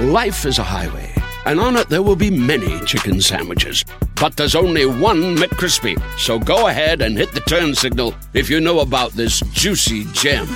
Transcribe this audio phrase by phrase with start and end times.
[0.00, 1.14] Life is a highway,
[1.46, 3.84] and on it there will be many chicken sandwiches.
[4.20, 5.96] But there's only one McCrispy.
[6.18, 10.48] So go ahead and hit the turn signal if you know about this juicy gem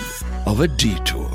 [0.45, 1.29] of a detour.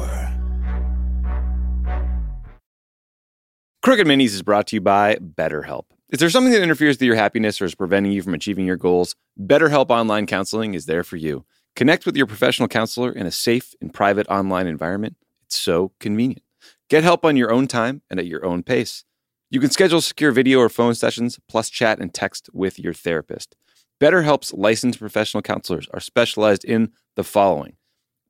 [3.81, 5.85] Crooked Minis is brought to you by BetterHelp.
[6.09, 8.75] Is there something that interferes with your happiness or is preventing you from achieving your
[8.75, 9.15] goals?
[9.39, 11.45] BetterHelp Online Counseling is there for you.
[11.77, 15.15] Connect with your professional counselor in a safe and private online environment.
[15.45, 16.43] It's so convenient.
[16.89, 19.05] Get help on your own time and at your own pace.
[19.49, 23.55] You can schedule secure video or phone sessions, plus chat and text with your therapist.
[24.01, 27.77] BetterHelp's licensed professional counselors are specialized in the following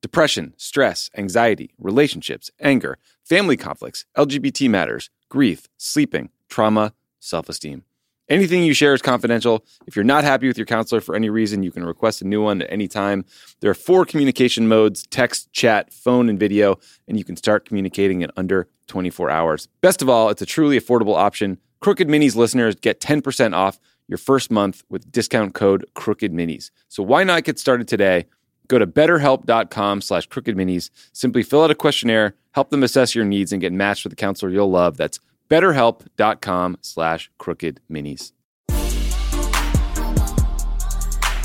[0.01, 7.83] depression, stress, anxiety, relationships, anger, family conflicts, LGBT matters, grief, sleeping, trauma, self esteem.
[8.33, 9.63] Anything you share is confidential.
[9.85, 12.41] If you're not happy with your counselor for any reason, you can request a new
[12.41, 13.25] one at any time.
[13.59, 18.21] There are four communication modes text, chat, phone, and video, and you can start communicating
[18.21, 19.67] in under 24 hours.
[19.81, 21.59] Best of all, it's a truly affordable option.
[21.79, 26.71] Crooked Minis listeners get 10% off your first month with discount code Crooked Minis.
[26.89, 28.25] So why not get started today?
[28.67, 30.89] Go to betterhelp.com slash crooked minis.
[31.11, 34.15] Simply fill out a questionnaire, help them assess your needs, and get matched with a
[34.15, 34.97] counselor you'll love.
[34.97, 35.19] That's
[35.53, 38.31] betterhelp.com slash crooked minis.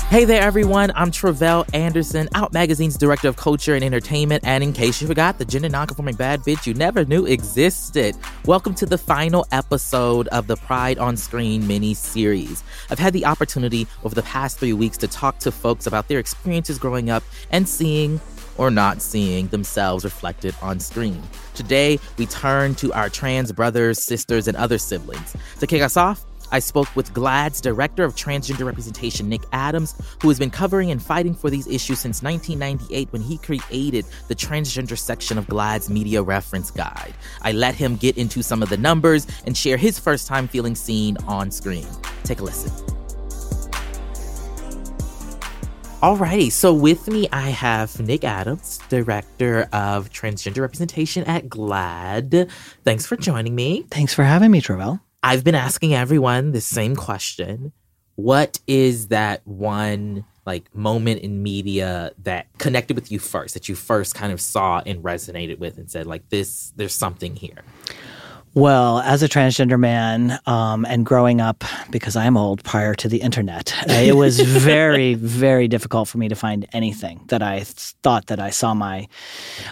[0.09, 0.91] Hey there, everyone.
[0.95, 4.43] I'm Tre'vell Anderson, Out Magazine's Director of Culture and Entertainment.
[4.43, 8.15] And in case you forgot, the gender nonconforming bad bitch you never knew existed.
[8.45, 12.63] Welcome to the final episode of the Pride on Screen mini series.
[12.89, 16.17] I've had the opportunity over the past three weeks to talk to folks about their
[16.17, 18.19] experiences growing up and seeing
[18.59, 21.23] or not seeing themselves reflected on screen.
[21.55, 25.35] Today, we turn to our trans brothers, sisters, and other siblings.
[25.59, 30.27] To kick us off, I spoke with GLAAD's Director of Transgender Representation, Nick Adams, who
[30.29, 34.97] has been covering and fighting for these issues since 1998 when he created the transgender
[34.97, 37.13] section of GLAAD's Media Reference Guide.
[37.41, 40.75] I let him get into some of the numbers and share his first time feeling
[40.75, 41.87] seen on screen.
[42.23, 42.98] Take a listen.
[46.01, 52.49] Alrighty, so with me I have Nick Adams, Director of Transgender Representation at GLAAD.
[52.85, 53.85] Thanks for joining me.
[53.91, 55.01] Thanks for having me, Tre'vell.
[55.21, 57.73] I've been asking everyone the same question.
[58.15, 63.75] What is that one like moment in media that connected with you first, that you
[63.75, 67.61] first kind of saw and resonated with and said, like, this, there's something here?
[68.59, 73.21] Well, as a transgender man um, and growing up, because I'm old prior to the
[73.21, 78.27] internet, uh, it was very, very difficult for me to find anything that I thought
[78.27, 79.07] that I saw my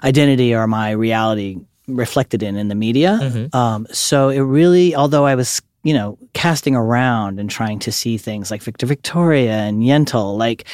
[0.03, 3.20] identity or my reality reflected in in the media.
[3.22, 3.56] Mm-hmm.
[3.56, 8.18] Um, so it really, although I was, you know, casting around and trying to see
[8.18, 10.66] things like Victor Victoria and Yentl, like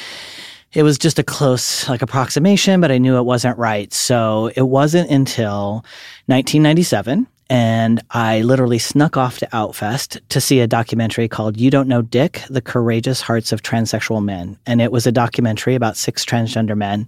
[0.72, 3.92] it was just a close like approximation, but I knew it wasn't right.
[3.92, 5.84] So it wasn't until
[6.26, 11.88] 1997 and I literally snuck off to Outfest to see a documentary called You Don't
[11.88, 14.58] Know Dick The Courageous Hearts of Transsexual Men.
[14.66, 17.06] And it was a documentary about six transgender men.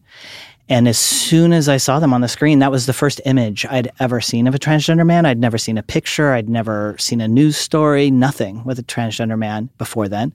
[0.68, 3.64] And as soon as I saw them on the screen, that was the first image
[3.66, 5.24] I'd ever seen of a transgender man.
[5.24, 9.38] I'd never seen a picture, I'd never seen a news story, nothing with a transgender
[9.38, 10.32] man before then.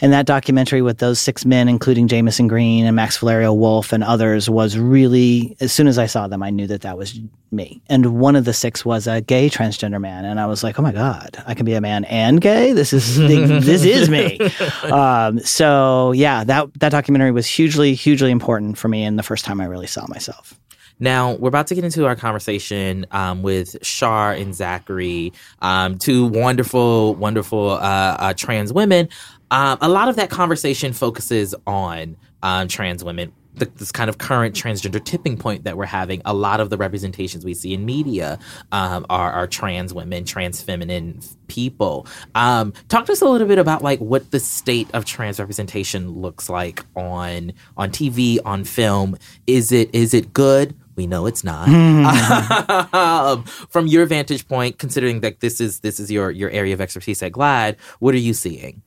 [0.00, 4.02] And that documentary with those six men, including Jamison Green and Max Valerio Wolf and
[4.02, 7.20] others, was really, as soon as I saw them, I knew that that was
[7.52, 7.80] me.
[7.88, 10.24] And one of the six was a gay transgender man.
[10.24, 12.72] And I was like, oh my God, I can be a man and gay?
[12.72, 14.38] This is, this is me.
[14.84, 19.43] Um, so yeah, that, that documentary was hugely, hugely important for me in the first
[19.44, 20.58] time I really saw myself.
[21.00, 26.26] Now, we're about to get into our conversation um, with Shar and Zachary, um, two
[26.26, 29.08] wonderful, wonderful uh, uh, trans women.
[29.50, 34.18] Um, a lot of that conversation focuses on um, trans women the, this kind of
[34.18, 37.84] current transgender tipping point that we're having, a lot of the representations we see in
[37.84, 38.38] media
[38.72, 42.06] um, are, are, trans women, trans feminine people.
[42.34, 46.10] Um, talk to us a little bit about like what the state of trans representation
[46.10, 49.16] looks like on on TV, on film.
[49.46, 50.74] Is it is it good?
[50.96, 51.68] We know it's not.
[52.94, 56.80] um, from your vantage point, considering that this is this is your your area of
[56.80, 58.82] expertise at GLAAD, what are you seeing?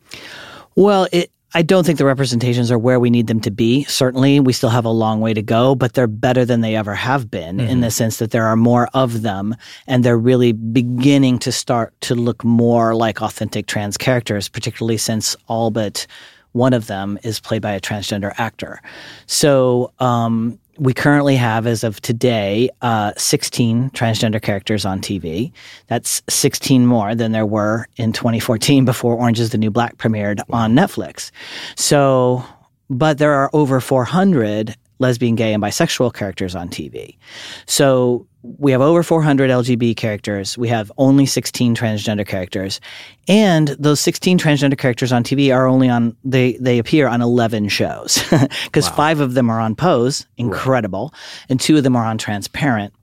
[0.75, 3.83] Well, it I don't think the representations are where we need them to be.
[3.85, 6.93] Certainly, we still have a long way to go, but they're better than they ever
[6.93, 7.69] have been mm-hmm.
[7.69, 9.55] in the sense that there are more of them
[9.87, 15.35] and they're really beginning to start to look more like authentic trans characters, particularly since
[15.47, 16.05] all but
[16.51, 18.81] one of them is played by a transgender actor.
[19.27, 25.51] So, um, we currently have, as of today, uh, 16 transgender characters on TV.
[25.87, 30.39] That's 16 more than there were in 2014 before Orange is the New Black premiered
[30.49, 31.31] on Netflix.
[31.75, 32.43] So,
[32.89, 37.17] but there are over 400 lesbian, gay, and bisexual characters on TV.
[37.65, 40.57] So we have over 400 LGBT characters.
[40.57, 42.79] We have only 16 transgender characters.
[43.27, 47.69] And those 16 transgender characters on TV are only on, they, they appear on 11
[47.69, 48.23] shows
[48.65, 48.95] because wow.
[48.95, 51.45] five of them are on Pose, incredible, right.
[51.49, 52.93] and two of them are on Transparent.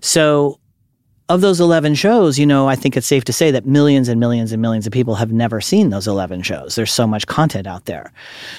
[0.00, 0.60] So
[1.30, 4.20] of those 11 shows, you know, I think it's safe to say that millions and
[4.20, 6.74] millions and millions of people have never seen those 11 shows.
[6.74, 8.12] There's so much content out there.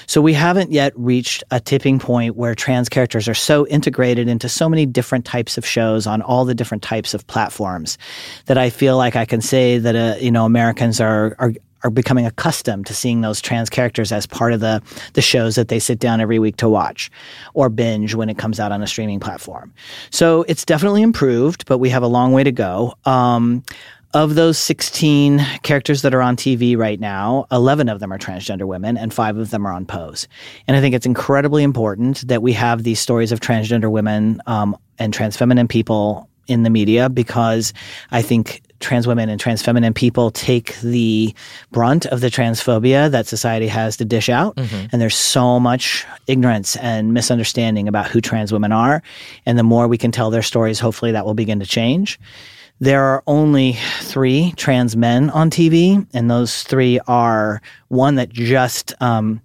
[0.06, 4.48] So we haven't yet reached a tipping point where trans characters are so integrated into
[4.48, 7.98] so many different types of shows on all the different types of platforms
[8.46, 11.52] that I feel like I can say that, uh, you know, Americans are, are,
[11.86, 15.68] are becoming accustomed to seeing those trans characters as part of the the shows that
[15.68, 17.10] they sit down every week to watch
[17.54, 19.72] or binge when it comes out on a streaming platform.
[20.10, 22.94] So it's definitely improved, but we have a long way to go.
[23.04, 23.62] Um,
[24.14, 28.64] of those 16 characters that are on TV right now, 11 of them are transgender
[28.64, 30.26] women and five of them are on Pose.
[30.66, 34.76] And I think it's incredibly important that we have these stories of transgender women um,
[34.98, 37.72] and trans feminine people in the media because
[38.10, 41.34] I think trans women and trans feminine people take the
[41.70, 44.56] brunt of the transphobia that society has to dish out.
[44.56, 44.86] Mm-hmm.
[44.92, 49.02] And there's so much ignorance and misunderstanding about who trans women are.
[49.44, 52.18] And the more we can tell their stories, hopefully that will begin to change.
[52.78, 58.92] There are only three trans men on TV, and those three are one that just
[59.00, 59.40] um,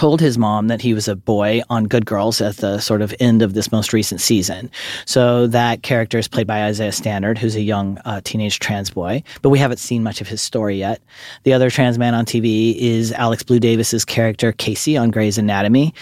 [0.00, 3.14] told his mom that he was a boy on Good Girls at the sort of
[3.20, 4.70] end of this most recent season.
[5.04, 9.22] So that character is played by Isaiah Stannard, who's a young uh, teenage trans boy,
[9.42, 11.02] but we haven't seen much of his story yet.
[11.42, 15.92] The other trans man on TV is Alex Blue Davis's character Casey on Grey's Anatomy,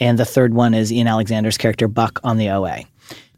[0.00, 2.82] and the third one is Ian Alexander's character Buck on the OA.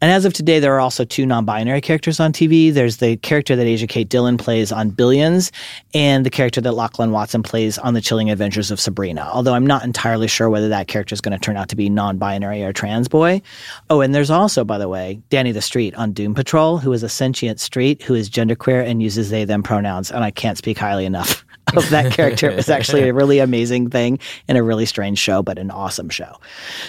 [0.01, 2.73] And as of today, there are also two non binary characters on TV.
[2.73, 5.51] There's the character that Asia Kate Dillon plays on Billions,
[5.93, 9.29] and the character that Lachlan Watson plays on The Chilling Adventures of Sabrina.
[9.33, 11.89] Although I'm not entirely sure whether that character is going to turn out to be
[11.89, 13.41] non binary or trans boy.
[13.89, 17.03] Oh, and there's also, by the way, Danny the Street on Doom Patrol, who is
[17.03, 20.11] a sentient street who is genderqueer and uses they them pronouns.
[20.11, 21.43] And I can't speak highly enough
[21.75, 22.49] of that character.
[22.49, 26.09] It was actually a really amazing thing and a really strange show, but an awesome
[26.09, 26.35] show.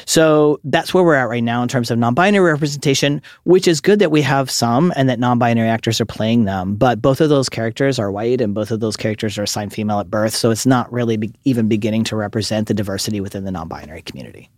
[0.06, 3.80] So that's where we're at right now in terms of non binary representation, which is
[3.80, 6.76] good that we have some and that non binary actors are playing them.
[6.76, 10.00] But both of those characters are white and both of those characters are assigned female
[10.00, 10.34] at birth.
[10.34, 14.02] So it's not really be- even beginning to represent the diversity within the non binary
[14.02, 14.50] community.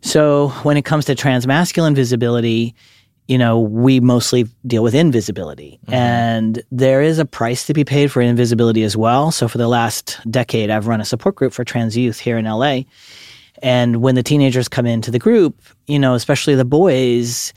[0.00, 2.74] So when it comes to transmasculine visibility,
[3.26, 5.78] you know, we mostly deal with invisibility.
[5.84, 5.94] Mm-hmm.
[5.94, 9.30] And there is a price to be paid for invisibility as well.
[9.30, 12.44] So for the last decade, I've run a support group for trans youth here in
[12.44, 12.80] LA.
[13.62, 17.54] And when the teenagers come into the group, you know, especially the boys,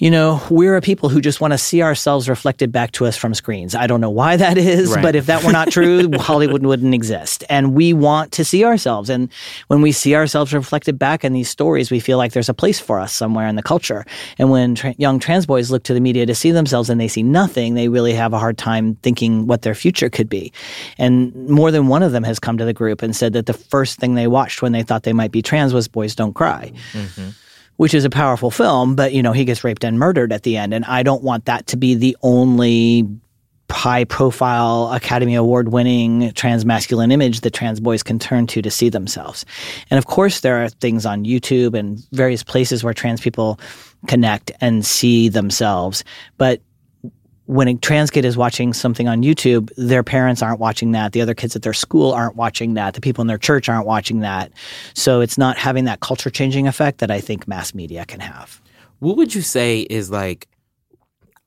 [0.00, 3.18] you know, we're a people who just want to see ourselves reflected back to us
[3.18, 3.74] from screens.
[3.74, 5.02] I don't know why that is, right.
[5.02, 7.44] but if that were not true, Hollywood wouldn't exist.
[7.50, 9.10] And we want to see ourselves.
[9.10, 9.30] And
[9.66, 12.80] when we see ourselves reflected back in these stories, we feel like there's a place
[12.80, 14.06] for us somewhere in the culture.
[14.38, 17.08] And when tra- young trans boys look to the media to see themselves and they
[17.08, 20.50] see nothing, they really have a hard time thinking what their future could be.
[20.96, 23.52] And more than one of them has come to the group and said that the
[23.52, 26.72] first thing they watched when they thought they might be trans was Boys Don't Cry.
[26.92, 27.30] Mm-hmm
[27.80, 30.58] which is a powerful film, but you know, he gets raped and murdered at the
[30.58, 30.74] end.
[30.74, 33.08] And I don't want that to be the only
[33.70, 38.70] high profile Academy Award winning trans masculine image that trans boys can turn to to
[38.70, 39.46] see themselves.
[39.90, 43.58] And of course, there are things on YouTube and various places where trans people
[44.06, 46.04] connect and see themselves.
[46.36, 46.60] But
[47.50, 51.10] when a trans kid is watching something on YouTube, their parents aren't watching that.
[51.10, 52.94] The other kids at their school aren't watching that.
[52.94, 54.52] The people in their church aren't watching that.
[54.94, 58.62] So it's not having that culture changing effect that I think mass media can have.
[59.00, 60.46] What would you say is like,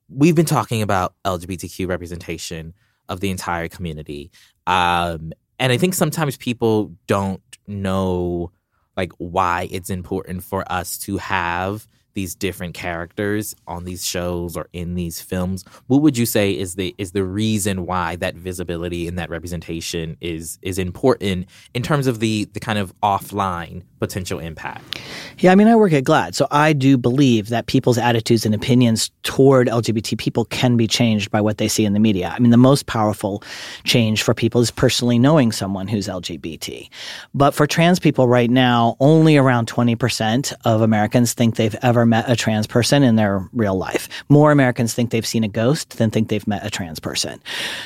[0.09, 2.73] we've been talking about LGBTQ representation
[3.07, 4.29] of the entire community.
[4.67, 8.51] Um, and I think sometimes people don't know
[8.97, 14.67] like why it's important for us to have these different characters on these shows or
[14.73, 19.07] in these films what would you say is the is the reason why that visibility
[19.07, 24.39] and that representation is is important in terms of the the kind of offline potential
[24.39, 24.99] impact
[25.39, 28.53] yeah i mean i work at GLAAD, so i do believe that people's attitudes and
[28.53, 32.39] opinions toward lgbt people can be changed by what they see in the media i
[32.39, 33.43] mean the most powerful
[33.83, 36.89] change for people is personally knowing someone who's lgbt
[37.33, 42.29] but for trans people right now only around 20% of americans think they've ever met
[42.29, 44.09] a trans person in their real life.
[44.29, 47.41] More Americans think they've seen a ghost than think they've met a trans person.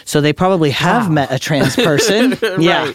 [0.06, 1.14] So they probably have wow.
[1.14, 2.32] met a trans person.
[2.42, 2.60] right.
[2.60, 2.94] Yeah.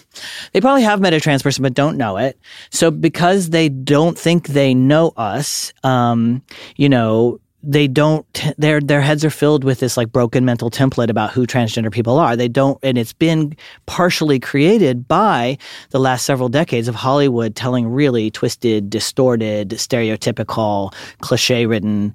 [0.53, 2.39] They probably have met a trans person, but don't know it.
[2.71, 6.43] So because they don't think they know us, um,
[6.77, 8.27] you know, they don't
[8.59, 12.19] their their heads are filled with this like broken mental template about who transgender people
[12.19, 12.35] are.
[12.35, 15.59] They don't and it's been partially created by
[15.91, 22.15] the last several decades of hollywood telling really twisted distorted stereotypical cliche ridden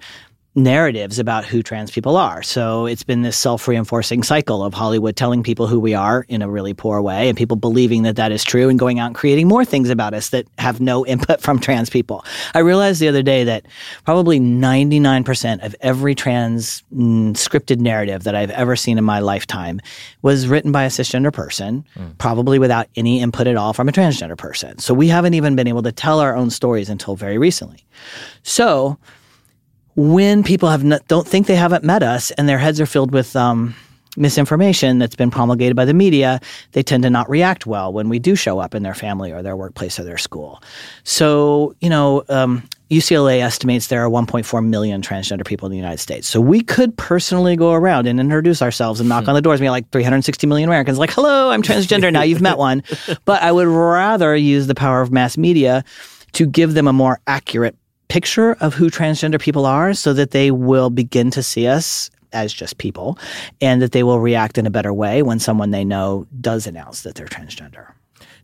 [0.58, 2.42] narratives about who trans people are.
[2.42, 6.42] So it's been this self reinforcing cycle of Hollywood telling people who we are in
[6.42, 9.16] a really poor way and people believing that that is true and going out and
[9.16, 12.26] creating more things about us that have no input from trans people.
[12.56, 13.68] I realized the other day that
[14.04, 19.80] probably 99% of every trans mm, scripted narrative that I've ever seen in my lifetime
[20.24, 22.18] was written by a cisgender person, mm.
[22.18, 24.80] probably without any input at all from a transgender person.
[24.80, 27.86] So we haven't even been able to tell our own stories until very recently.
[28.42, 28.98] So,
[29.98, 33.12] when people have not, don't think they haven't met us and their heads are filled
[33.12, 33.75] with um,
[34.16, 36.39] misinformation that's been promulgated by the media,
[36.74, 39.42] they tend to not react well when we do show up in their family or
[39.42, 40.62] their workplace or their school.
[41.04, 42.62] So, you know, um,
[42.92, 46.27] UCLA estimates there are 1.4 million transgender people in the United States.
[46.27, 49.32] So we could personally go around and introduce ourselves and knock hmm.
[49.32, 52.13] on the doors and be like 360 million Americans, like, hello, I'm transgender.
[52.13, 52.84] now you've met one.
[53.25, 55.84] But I would rather use the power of mass media
[56.34, 57.75] to give them a more accurate
[58.10, 62.54] picture of who transgender people are so that they will begin to see us as
[62.54, 63.18] just people
[63.62, 67.04] and that they will react in a better way when someone they know does announce
[67.04, 67.92] that they're transgender.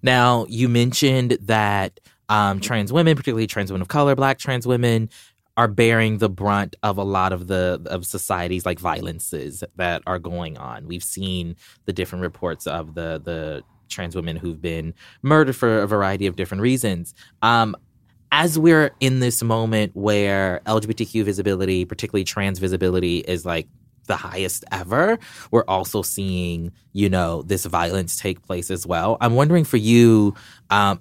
[0.01, 5.09] Now, you mentioned that um, trans women, particularly trans women of color, black trans women,
[5.55, 10.17] are bearing the brunt of a lot of the of society's like violences that are
[10.19, 10.87] going on.
[10.87, 11.55] We've seen
[11.85, 16.35] the different reports of the the trans women who've been murdered for a variety of
[16.35, 17.13] different reasons.
[17.43, 17.75] Um,
[18.33, 23.67] as we're in this moment where LGBTQ visibility, particularly trans visibility, is like
[24.07, 25.19] the highest ever,
[25.51, 29.17] we're also seeing, you know, this violence take place as well.
[29.21, 30.33] I'm wondering for you,
[30.71, 30.99] um,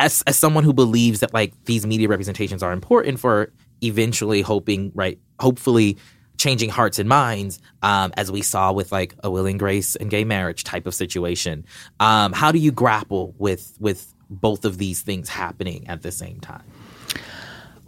[0.00, 4.90] as as someone who believes that like these media representations are important for eventually hoping,
[4.96, 5.96] right, hopefully
[6.38, 10.10] changing hearts and minds, um, as we saw with like a will and grace and
[10.10, 11.64] gay marriage type of situation.
[12.00, 16.40] Um, how do you grapple with with both of these things happening at the same
[16.40, 16.62] time?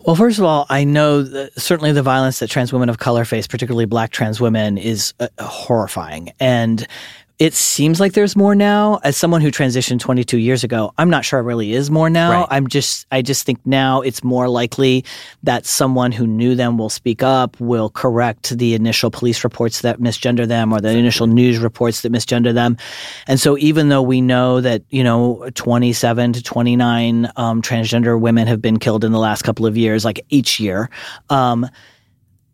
[0.04, 3.46] Well, first of all, I know certainly the violence that trans women of color face,
[3.46, 6.32] particularly black trans women, is uh, horrifying.
[6.40, 6.87] And
[7.42, 9.00] it seems like there's more now.
[9.02, 12.42] As someone who transitioned 22 years ago, I'm not sure it really is more now.
[12.42, 12.46] Right.
[12.52, 15.04] I'm just, I just think now it's more likely
[15.42, 19.99] that someone who knew them will speak up, will correct the initial police reports that
[19.99, 22.76] misgender them or the initial news reports that misgender them.
[23.26, 28.46] And so even though we know that, you know, 27 to 29 um, transgender women
[28.46, 30.90] have been killed in the last couple of years, like each year,
[31.28, 31.68] um,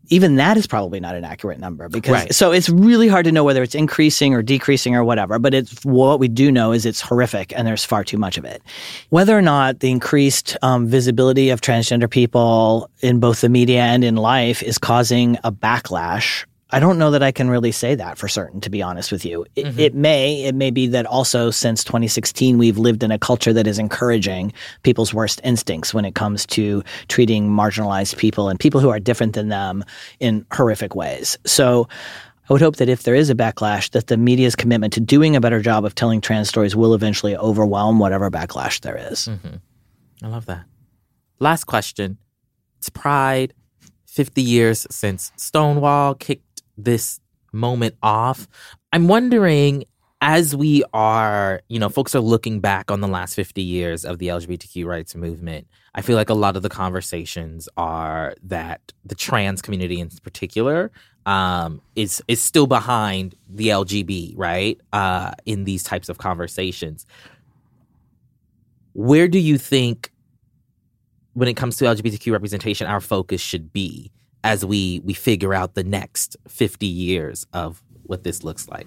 [0.08, 2.34] even that is probably not an accurate number because right.
[2.34, 5.84] so it's really hard to know whether it's increasing or decreasing or whatever but it's
[5.84, 8.62] what we do know is it's horrific and there's far too much of it
[9.10, 14.04] whether or not the increased um, visibility of transgender people in both the media and
[14.04, 18.18] in life is causing a backlash I don't know that I can really say that
[18.18, 19.46] for certain, to be honest with you.
[19.56, 19.80] It, mm-hmm.
[19.80, 23.66] it, may, it may be that also since 2016, we've lived in a culture that
[23.66, 28.90] is encouraging people's worst instincts when it comes to treating marginalized people and people who
[28.90, 29.82] are different than them
[30.20, 31.38] in horrific ways.
[31.46, 31.88] So
[32.48, 35.36] I would hope that if there is a backlash, that the media's commitment to doing
[35.36, 39.28] a better job of telling trans stories will eventually overwhelm whatever backlash there is.
[39.28, 39.56] Mm-hmm.
[40.22, 40.64] I love that.
[41.38, 42.18] Last question.
[42.76, 43.54] It's Pride.
[44.06, 46.47] 50 years since Stonewall kicked
[46.78, 47.20] this
[47.52, 48.48] moment off.
[48.92, 49.84] I'm wondering
[50.20, 54.18] as we are, you know, folks are looking back on the last 50 years of
[54.18, 55.68] the LGBTQ rights movement.
[55.94, 60.90] I feel like a lot of the conversations are that the trans community in particular
[61.26, 64.80] um, is is still behind the LGB, right?
[64.92, 67.06] Uh, in these types of conversations.
[68.94, 70.10] Where do you think
[71.34, 74.10] when it comes to LGBTQ representation our focus should be?
[74.44, 78.86] As we we figure out the next 50 years of what this looks like?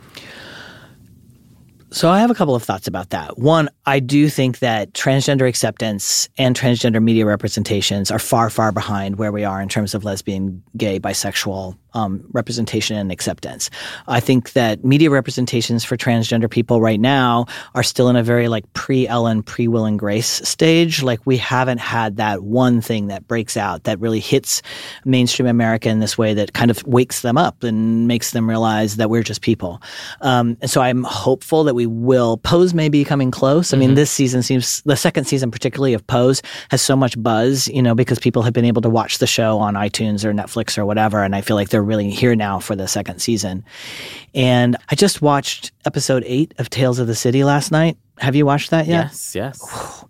[1.93, 3.38] So I have a couple of thoughts about that.
[3.38, 9.17] One, I do think that transgender acceptance and transgender media representations are far, far behind
[9.17, 13.69] where we are in terms of lesbian, gay, bisexual, um, representation and acceptance.
[14.07, 17.45] I think that media representations for transgender people right now
[17.75, 21.03] are still in a very like pre Ellen, pre Will and Grace stage.
[21.03, 24.62] Like we haven't had that one thing that breaks out that really hits
[25.05, 28.98] mainstream America in this way that kind of wakes them up and makes them realize
[28.98, 29.81] that we're just people.
[30.21, 32.38] Um, and so I'm hopeful that we will.
[32.38, 33.74] Pose may be coming close.
[33.74, 33.88] I mm-hmm.
[33.88, 37.67] mean, this season seems the second season, particularly of Pose, has so much buzz.
[37.67, 40.77] You know, because people have been able to watch the show on iTunes or Netflix
[40.77, 43.66] or whatever, and I feel like they're they're really here now for the second season.
[44.36, 47.98] And I just watched episode eight of Tales of the City last night.
[48.20, 49.06] Have you watched that yet?
[49.06, 50.06] Yes, yes.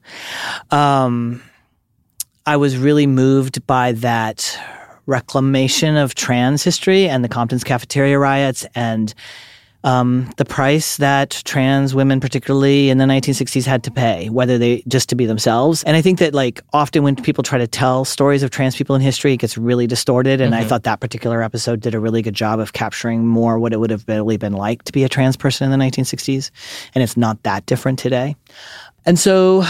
[0.69, 1.41] Um,
[2.45, 4.59] I was really moved by that
[5.05, 9.13] reclamation of trans history and the Compton's cafeteria riots and
[9.83, 14.83] um, the price that trans women, particularly in the 1960s, had to pay, whether they
[14.87, 15.83] just to be themselves.
[15.83, 18.95] And I think that like often when people try to tell stories of trans people
[18.95, 20.39] in history, it gets really distorted.
[20.39, 20.63] And mm-hmm.
[20.63, 23.79] I thought that particular episode did a really good job of capturing more what it
[23.79, 26.51] would have really been like to be a trans person in the 1960s.
[26.93, 28.35] And it's not that different today.
[29.05, 29.63] And so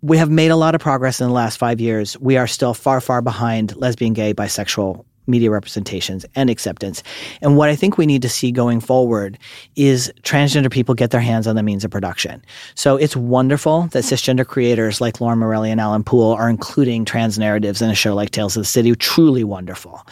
[0.00, 2.18] we have made a lot of progress in the last five years.
[2.18, 7.02] We are still far, far behind lesbian, gay, bisexual media representations and acceptance.
[7.40, 9.38] And what I think we need to see going forward
[9.76, 12.42] is transgender people get their hands on the means of production.
[12.74, 17.38] So it's wonderful that cisgender creators like Lauren Morelli and Alan Poul are including trans
[17.38, 18.94] narratives in a show like Tales of the City.
[18.94, 20.06] Truly wonderful.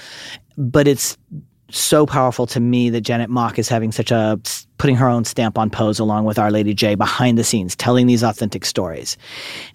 [0.56, 1.16] But it's
[1.70, 4.40] so powerful to me that Janet Mock is having such a
[4.80, 8.06] putting her own stamp on Pose along with Our Lady J behind the scenes, telling
[8.06, 9.18] these authentic stories.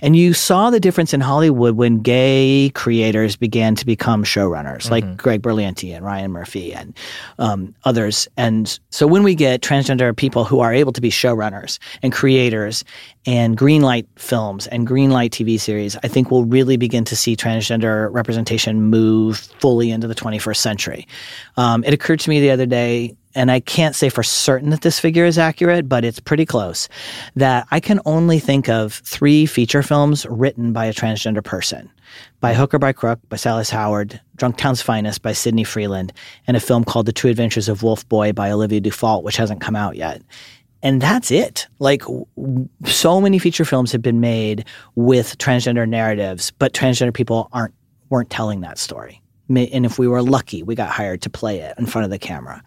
[0.02, 4.92] And you saw the difference in Hollywood when gay creators began to become showrunners, mm-hmm.
[4.92, 6.98] like Greg Berlanti and Ryan Murphy and
[7.38, 8.28] um, others.
[8.36, 12.84] And so when we get transgender people who are able to be showrunners and creators
[13.28, 18.12] and greenlight films and greenlight TV series, I think we'll really begin to see transgender
[18.12, 21.08] representation move fully into the 21st century.
[21.58, 24.82] Um, it occurred to me the other day and I can't say for certain that
[24.82, 26.88] this figure is accurate, but it's pretty close,
[27.36, 31.92] that I can only think of three feature films written by a transgender person
[32.40, 36.14] by Hook or by Crook by Silas Howard, Drunktown's Finest by Sidney Freeland,
[36.48, 39.62] and a film called The True Adventures of Wolf Boy by Olivia Dufault, which hasn't
[39.62, 40.22] come out yet.
[40.82, 41.68] And that's it.
[41.80, 42.04] Like,
[42.86, 47.74] so many feature films have been made with transgender narratives, but transgender people aren't
[48.10, 51.76] weren't telling that story and if we were lucky, we got hired to play it
[51.78, 52.64] in front of the camera.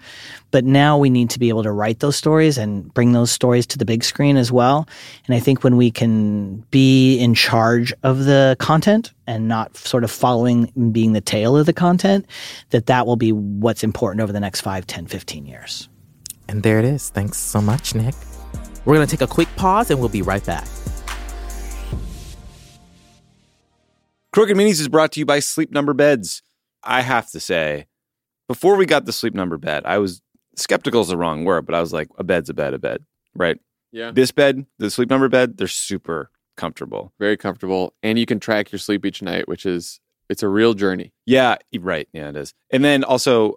[0.51, 3.67] But now we need to be able to write those stories and bring those stories
[3.67, 4.89] to the big screen as well.
[5.27, 10.05] And I think when we can be in charge of the content and not sort
[10.05, 12.27] of following being the tail of the content,
[12.71, 15.89] that that will be what's important over the next 5, 10, 15 years.
[16.49, 17.11] And there it is.
[17.11, 18.15] Thanks so much, Nick.
[18.85, 20.67] We're going to take a quick pause and we'll be right back.
[24.33, 26.43] Crooked Minis is brought to you by Sleep Number Beds.
[26.89, 27.87] I have to say,
[28.49, 30.23] before we got the sleep number bed, I was
[30.57, 33.05] skeptical is the wrong word, but I was like, a bed's a bed, a bed,
[33.35, 33.59] right?
[33.93, 34.11] Yeah.
[34.11, 37.13] This bed, the sleep number bed, they're super comfortable.
[37.19, 37.95] Very comfortable.
[38.03, 41.13] And you can track your sleep each night, which is it's a real journey.
[41.27, 42.09] Yeah, right.
[42.13, 42.55] Yeah, it is.
[42.71, 43.57] And then also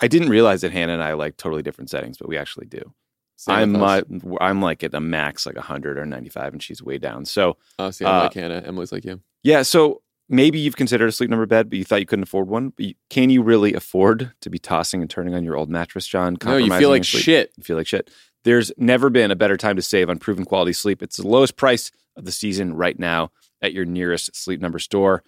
[0.00, 2.94] I didn't realize that Hannah and I like totally different settings, but we actually do.
[3.36, 4.02] Same I'm uh,
[4.40, 7.24] I'm like at a max like 100 or 95 and she's way down.
[7.24, 8.62] So Oh, see, I'm uh, like Hannah.
[8.66, 9.20] Emily's like you.
[9.42, 12.48] Yeah, so maybe you've considered a sleep number bed, but you thought you couldn't afford
[12.48, 12.72] one.
[12.76, 16.36] But can you really afford to be tossing and turning on your old mattress, John?
[16.44, 17.52] No, you feel like shit.
[17.56, 18.10] You feel like shit.
[18.44, 21.02] There's never been a better time to save on proven quality sleep.
[21.02, 25.22] It's the lowest price of the season right now at your nearest Sleep Number store.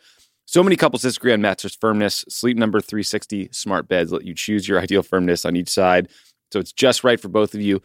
[0.47, 2.25] So many couples disagree on mattress firmness.
[2.29, 6.09] Sleep Number 360 smart beds let you choose your ideal firmness on each side.
[6.53, 7.83] So it's just right for both of you.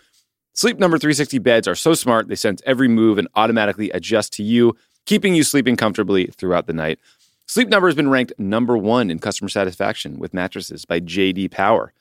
[0.54, 4.44] Sleep Number 360 beds are so smart, they sense every move and automatically adjust to
[4.44, 4.76] you
[5.08, 7.00] keeping you sleeping comfortably throughout the night.
[7.48, 11.94] Sleep Number has been ranked number one in customer satisfaction with mattresses by JD Power.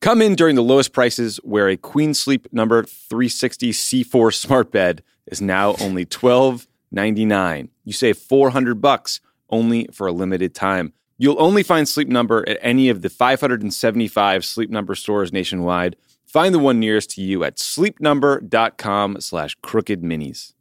[0.00, 5.02] Come in during the lowest prices where a Queen Sleep Number 360 C4 smart bed
[5.26, 7.68] is now only $12.99.
[7.84, 10.94] You save 400 bucks only for a limited time.
[11.18, 15.96] You'll only find Sleep Number at any of the 575 Sleep Number stores nationwide.
[16.24, 20.54] Find the one nearest to you at sleepnumber.com slash crooked minis.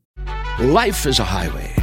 [0.59, 1.82] Life is a highway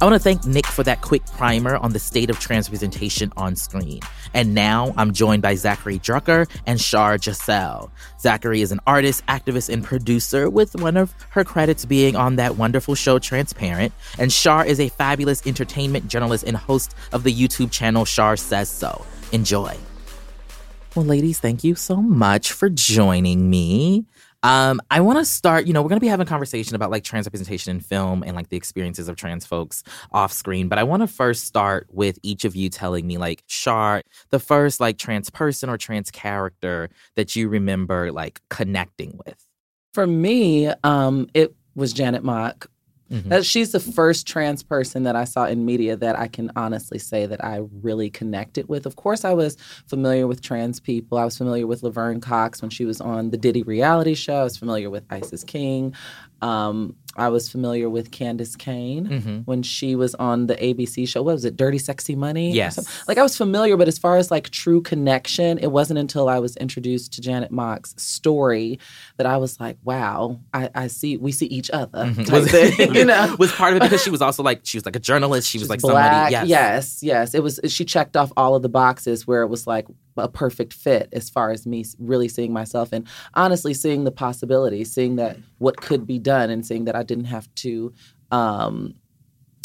[0.00, 3.32] I want to thank Nick for that quick primer on the state of trans representation
[3.36, 3.98] on screen.
[4.32, 7.90] And now I'm joined by Zachary Drucker and Shar Jossell.
[8.20, 12.56] Zachary is an artist, activist, and producer, with one of her credits being on that
[12.56, 13.92] wonderful show Transparent.
[14.20, 18.68] And Shar is a fabulous entertainment journalist and host of the YouTube channel Shar Says
[18.68, 19.04] So.
[19.32, 19.76] Enjoy.
[20.94, 24.06] Well, ladies, thank you so much for joining me.
[24.44, 26.90] Um, I want to start, you know, we're going to be having a conversation about
[26.90, 30.68] like trans representation in film and like the experiences of trans folks off screen.
[30.68, 34.38] But I want to first start with each of you telling me, like, Shar, the
[34.38, 39.44] first like trans person or trans character that you remember like connecting with.
[39.92, 42.70] For me, um, it was Janet Mock
[43.10, 43.28] Mhm.
[43.30, 46.98] That she's the first trans person that I saw in media that I can honestly
[46.98, 48.84] say that I really connected with.
[48.84, 51.16] Of course, I was familiar with trans people.
[51.16, 54.36] I was familiar with Laverne Cox when she was on the Diddy reality show.
[54.36, 55.94] I was familiar with Isis King.
[56.42, 59.42] Um, I was familiar with Candis Cayne Mhm.
[59.44, 61.20] when she was on the ABC show.
[61.24, 62.52] What was it, Dirty Sexy Money?
[62.52, 62.78] Yes.
[63.08, 66.38] Like I was familiar, but as far as like true connection, it wasn't until I
[66.38, 68.78] was introduced to Janet Mock's story
[69.16, 72.04] that I was like, wow, I, I see, we see each other.
[72.04, 72.30] Mhm.
[72.30, 73.34] Was, thing, you know?
[73.36, 75.48] was part of it because she was also like she was like a journalist.
[75.48, 76.30] She was She's like black.
[76.30, 76.48] somebody.
[76.50, 77.02] Yes.
[77.02, 77.58] yes, It was.
[77.66, 79.86] She checked off all of the boxes where it was like
[80.18, 84.84] a perfect fit as far as me really seeing myself and honestly seeing the possibility,
[84.84, 87.92] seeing that what could be done, and seeing that I didn't have to,
[88.30, 88.94] um,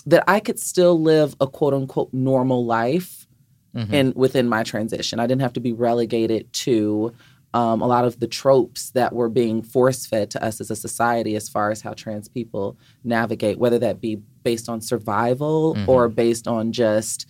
[0.05, 3.27] that I could still live a quote unquote normal life
[3.75, 3.93] Mhm.
[3.93, 5.19] in within my transition.
[5.19, 7.11] I didn't have to be relegated to.
[7.55, 10.75] Um, a lot of the tropes that were being force fed to us as a
[10.75, 15.87] society, as far as how trans people navigate, whether that be based on survival Mhm.
[15.87, 17.27] or based on just,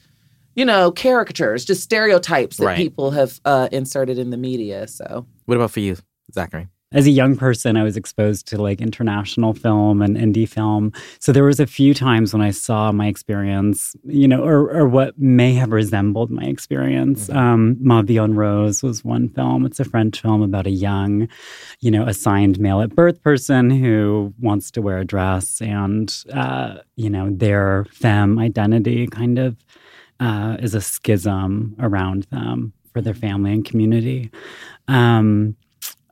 [0.55, 2.77] you know, caricatures, just stereotypes that Right.
[2.77, 4.87] people have uh, inserted in the media.
[4.87, 5.97] So, What about for you,
[6.33, 6.67] Zachary?
[6.95, 10.93] as a young person, I was exposed to like international film and indie film.
[11.17, 14.87] So there was a few times when I saw my experience, you know, or, or
[14.87, 17.31] what may have resembled my experience.
[17.31, 19.65] Um, Ma Vie en Rose was one film.
[19.65, 21.27] It's a French film about a young,
[21.79, 26.75] you know, assigned male at birth person who wants to wear a dress and, uh,
[26.95, 29.55] you know, their femme identity kind of
[30.19, 34.29] uh, is a schism around them for their family and community.
[34.87, 35.55] Um,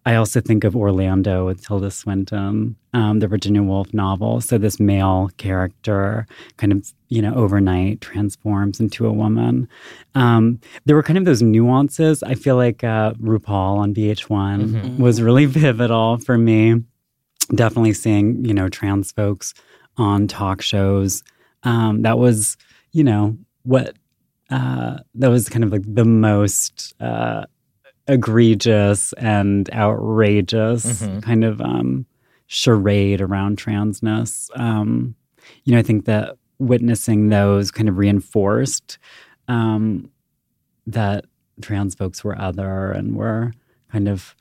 [0.03, 4.41] I also think of Orlando with Tilda Swinton, um, the Virginia Woolf novel.
[4.41, 6.25] So this male character
[6.57, 9.67] kind of, you know, overnight transforms into a woman.
[10.15, 12.23] Um, there were kind of those nuances.
[12.23, 14.97] I feel like uh, RuPaul on VH1 Mhm.
[14.97, 16.81] was really pivotal for me.
[17.53, 19.53] Definitely seeing, you know, trans folks
[19.97, 21.21] on talk shows.
[21.61, 22.57] Um, that was,
[22.91, 23.95] you know, what
[24.49, 27.45] uh, that was kind of like the most uh,
[28.07, 31.23] egregious and outrageous Mhm.
[31.23, 32.05] kind of um,
[32.47, 34.49] charade around transness.
[34.59, 35.15] Um,
[35.63, 38.97] you know, I think that witnessing those kind of reinforced
[39.47, 40.11] um,
[40.85, 41.25] that
[41.61, 43.53] trans folks were other and were
[43.91, 44.35] kind of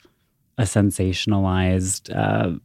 [0.57, 2.57] a sensationalized uh,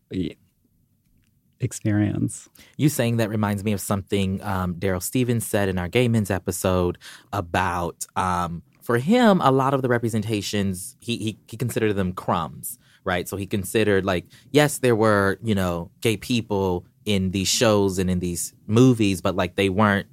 [1.60, 2.48] experience.
[2.76, 6.30] You saying that reminds me of something um, Darryl Stephens said in our Gay Men's
[6.30, 6.98] episode
[7.32, 12.78] about um, for him a lot of the representations he, he he considered them crumbs,
[13.04, 13.28] right?
[13.28, 18.10] So he considered like yes, there were you know gay people in these shows and
[18.10, 20.08] in these movies, but like they weren't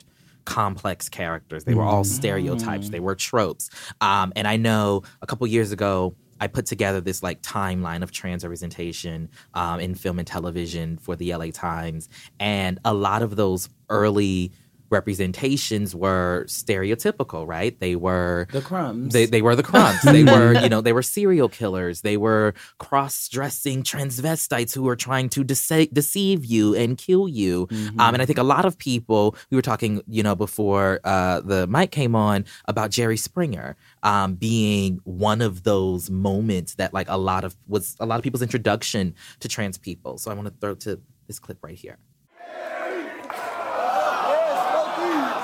[0.45, 1.63] complex characters.
[1.63, 2.89] They were all stereotypes.
[2.89, 3.69] They were tropes.
[4.01, 8.11] Um, and I know a couple years ago, I put together this like timeline of
[8.11, 13.37] trans representation um, in film and television for the LA Times, and a lot of
[13.37, 14.51] those early
[14.93, 17.77] representations were stereotypical, right?
[17.79, 19.11] They were the crumbs.
[19.13, 20.01] they, they were the crumbs.
[20.03, 22.01] they were, you know, they were serial killers.
[22.01, 27.67] They were cross-dressing transvestites who were trying to dece- deceive you and kill you.
[27.99, 31.41] Um, and I think a lot of people, we were talking, you know, before uh,
[31.41, 37.07] the mic came on about Jerry Springer um, being one of those moments that like
[37.09, 40.17] a lot of was a lot of people's introduction to trans people.
[40.17, 41.97] So I want to throw to this clip right here.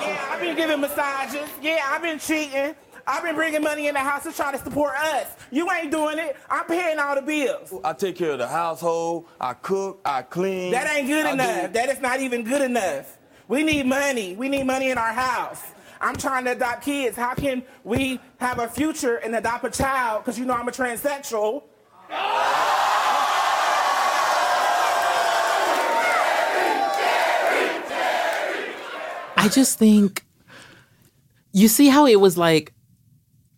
[0.10, 1.50] Yeah, I've been giving massages.
[1.62, 2.76] Yeah, I've been cheating.
[3.08, 5.28] I've been bringing money in the house to try to support us.
[5.52, 6.36] You ain't doing it.
[6.50, 7.74] I'm paying all the bills.
[7.84, 9.26] I take care of the household.
[9.40, 10.02] I cook.
[10.06, 10.72] I clean.
[10.72, 11.62] That ain't good I enough.
[11.68, 13.18] do- That is not even good enough.
[13.48, 14.36] We need money.
[14.36, 15.62] We need money in our house.
[16.02, 17.16] I'm trying to adopt kids.
[17.18, 20.24] How can we have a future and adopt a child?
[20.24, 21.64] Because you know I'm a transsexual.
[29.38, 30.24] I just think
[31.54, 32.74] you see how it was like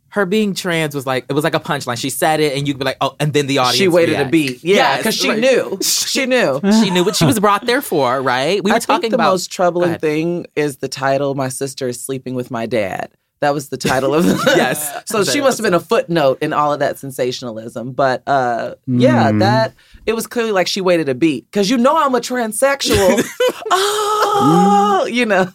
[0.10, 1.98] her being trans was like it was like a punchline.
[1.98, 3.78] She said it, and you'd be like, oh, and then the audience.
[3.78, 4.62] she waited a beat.
[4.64, 5.80] Yeah, Yes, because she like- knew.
[6.12, 6.60] She knew.
[6.84, 8.62] She knew what she was brought there for, right?
[8.62, 11.34] We were I talking think the about most troubling thing is the title.
[11.36, 13.14] My sister is sleeping with my dad.
[13.40, 14.92] That was the title of the Yes.
[15.08, 17.94] So she must have been a footnote in all of that sensationalism.
[17.94, 19.40] But uh, yeah, Mm.
[19.40, 19.74] that
[20.06, 23.24] it was clearly like she waited a beat because you know I'm a transsexual.
[23.72, 25.48] oh, you know.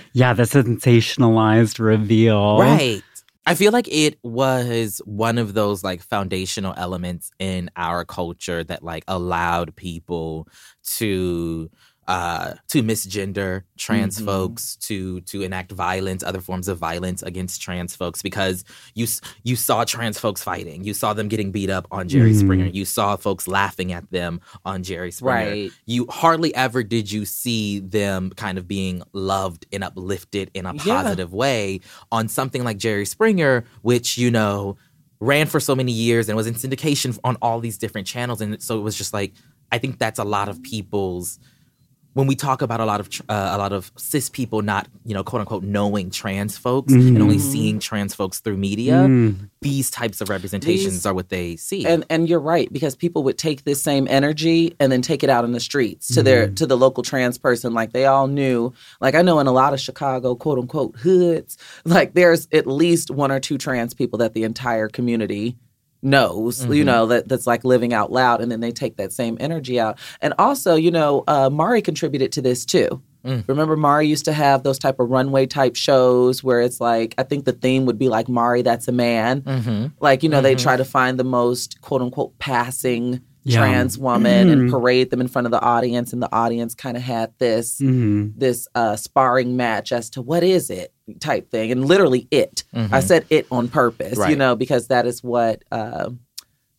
[0.12, 2.58] Yeah, the sensationalized reveal.
[2.58, 3.02] Right.
[3.44, 8.84] I feel like it was one of those like foundational elements in our culture that
[8.84, 10.46] like allowed people
[10.96, 11.70] to
[12.08, 14.24] uh, to misgender trans Mhm.
[14.24, 19.06] folks, to to enact violence, other forms of violence against trans folks, because you
[19.44, 22.40] you saw trans folks fighting, you saw them getting beat up on Jerry Mhm.
[22.40, 25.50] Springer, you saw folks laughing at them on Jerry Springer.
[25.50, 25.70] Right.
[25.86, 30.74] You hardly ever did you see them kind of being loved and uplifted in a
[30.74, 30.82] Yeah.
[31.02, 34.76] positive way on something like Jerry Springer, which you know
[35.20, 38.60] ran for so many years and was in syndication on all these different channels, and
[38.60, 39.32] so it was just like
[39.70, 41.38] I think that's a lot of people's
[42.14, 44.86] when we talk about a lot of tr- uh, a lot of cis people not
[45.04, 47.40] you know quote unquote knowing trans folks and only Mhm.
[47.52, 49.48] seeing trans folks through media Mm.
[49.62, 53.22] these types of representations These- are what they see And and you're right because people
[53.24, 56.48] would take this same energy and then take it out in the streets to their
[56.48, 57.72] to the local trans person.
[57.72, 58.72] Like they all knew.
[59.00, 63.10] Like I know in a lot of Chicago quote unquote hoods, like there's at least
[63.10, 65.56] one or two trans people that the entire community
[66.02, 66.86] knows you Mhm.
[66.86, 69.98] know that that's like living out loud and then they take that same energy out
[70.20, 73.44] and also you know uh, Maury contributed to this too Mm.
[73.46, 77.22] remember Maury used to have those type of runway type shows where it's like i
[77.22, 79.86] think the theme would be like Maury that's a man mm-hmm.
[80.00, 80.62] like, you know, they Mhm.
[80.62, 83.58] try to find the most quote unquote passing Yeah.
[83.58, 84.70] trans woman and Mhm.
[84.72, 86.12] parade them in front of the audience.
[86.12, 88.32] And the audience kind of had this Mhm.
[88.36, 91.70] this uh sparring match as to what is it type thing.
[91.72, 92.64] And literally it.
[92.74, 93.02] I Mhm.
[93.02, 96.10] said it on purpose, you know, because that is what uh,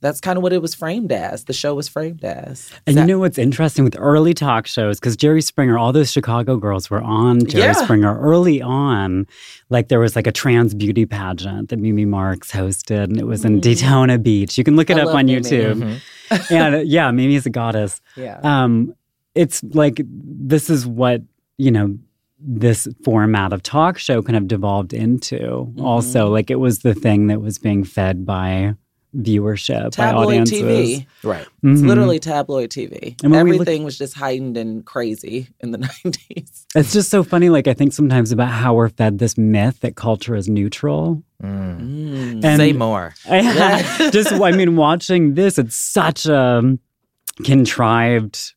[0.01, 1.45] that's kind of what it was framed as.
[1.45, 2.69] The show was framed as.
[2.85, 6.11] And That- you know what's interesting with early talk shows, because Jerry Springer, all those
[6.11, 7.71] Chicago girls were on Jerry Yeah.
[7.71, 9.27] Springer early on.
[9.69, 13.45] Like there was like a trans beauty pageant that Mimi Marks hosted, and it was
[13.45, 13.61] in Mm.
[13.61, 14.57] Daytona Beach.
[14.57, 15.39] You can look it I up on Mimi.
[15.41, 15.99] YouTube.
[16.29, 16.51] Mhm.
[16.51, 18.01] and uh, yeah, Mimi's a goddess.
[18.17, 18.39] yeah.
[18.43, 18.93] Um,
[19.35, 21.21] it's like this is what
[21.57, 21.97] you know
[22.45, 25.73] this format of talk show kind of devolved into.
[25.79, 26.33] Also, Mm-hmm.
[26.33, 28.75] like it was the thing that was being fed by
[29.15, 30.61] viewership, by Tabloid audiences.
[30.61, 31.05] TV.
[31.23, 31.87] right It's Mhm.
[31.87, 33.15] literally tabloid TV.
[33.23, 36.65] And when we look- Everything was just heightened and crazy in the 90s.
[36.75, 37.49] It's just so funny.
[37.49, 41.21] Like I think sometimes about how we're fed this myth that culture is neutral.
[41.43, 41.79] Mm.
[41.79, 42.43] Mm.
[42.43, 43.13] And- say more
[44.11, 46.77] just I mean, watching this, it's such a
[47.43, 48.53] contrived,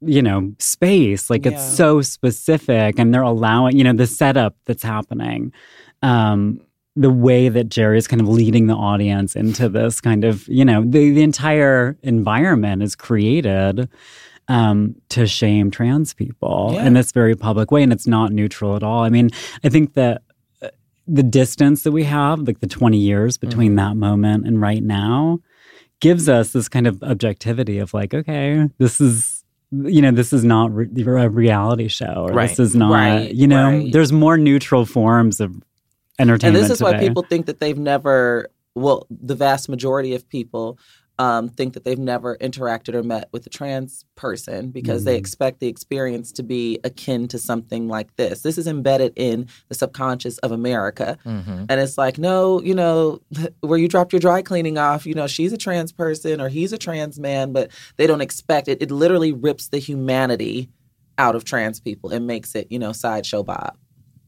[0.00, 1.28] you know, space.
[1.30, 1.52] Like Yeah.
[1.52, 5.52] it's so specific, and they're allowing, you know, the setup that's happening.
[6.02, 6.60] Um,
[6.96, 10.64] the way that Jerry is kind of leading the audience into this kind of, you
[10.64, 13.88] know, the, the entire environment is created
[14.48, 16.86] um, to shame trans people Yeah.
[16.86, 17.82] in this very public way.
[17.84, 19.04] And it's not neutral at all.
[19.04, 19.30] I mean,
[19.62, 20.22] I think that
[20.60, 20.68] uh,
[21.06, 25.38] the distance that we have, like the 20 years between that moment and right now,
[26.00, 29.39] gives us this kind of objectivity of like, okay, this is.
[29.72, 30.88] You know, this is not re-
[31.22, 32.48] a reality show, or Right.
[32.48, 32.90] this is not.
[32.92, 33.92] Right, you know, right.
[33.92, 35.54] there's more neutral forms of
[36.18, 36.56] entertainment.
[36.62, 40.78] and this is why people think that they've never well the vast majority of people
[41.20, 45.18] um, think that they've never interacted or met with a trans person because they Mhm.
[45.18, 48.40] expect the experience to be akin to something like this.
[48.40, 51.18] This is embedded in the subconscious of america.
[51.26, 51.66] Mhm.
[51.68, 53.20] and it's like no you know
[53.60, 56.72] where you dropped your dry cleaning off you know she's a trans person or he's
[56.72, 58.80] a trans man but they don't expect it.
[58.80, 60.70] It literally rips the humanity
[61.18, 63.76] out of trans people and makes it you know sideshow bob.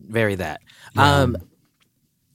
[0.06, 0.60] Very that.
[0.96, 1.36] Um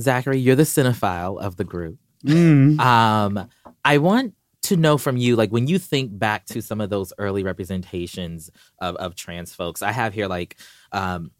[0.01, 1.97] zachary you're the cinephile of the group.
[2.25, 2.79] Mm.
[2.79, 3.47] Um,
[3.85, 4.33] I want
[4.67, 8.49] to know from you, like when you think back to some of those early representations
[8.80, 10.58] of, of trans folks, I have here like
[10.91, 11.32] um,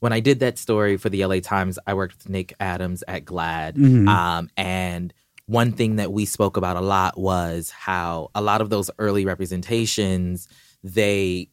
[0.00, 3.24] when I did that story for the LA Times, I worked with Nick Adams at
[3.24, 3.76] GLAAD.
[3.76, 4.08] Mhm.
[4.08, 5.12] Um, and
[5.46, 9.26] one thing that we spoke about a lot was how a lot of those early
[9.26, 10.48] representations,
[10.82, 11.48] they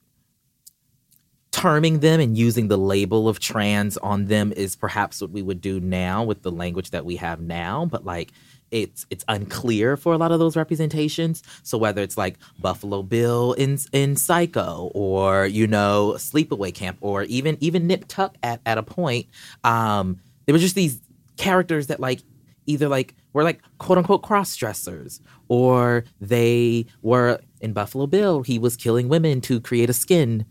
[1.52, 5.60] terming them and using the label of trans on them is perhaps what we would
[5.60, 8.32] do now with the language that we have now but like
[8.72, 13.54] it's it's unclear for a lot of those representations so whether it's like buffalo bill
[13.54, 18.78] in in psycho or you know sleepaway camp or even even nip tuck at, at
[18.78, 19.28] a point
[19.64, 21.00] um there were just these
[21.38, 22.22] characters that like
[22.66, 28.58] either like were like quote unquote cross dressers or they were in buffalo bill he
[28.58, 30.46] was killing women to create a skin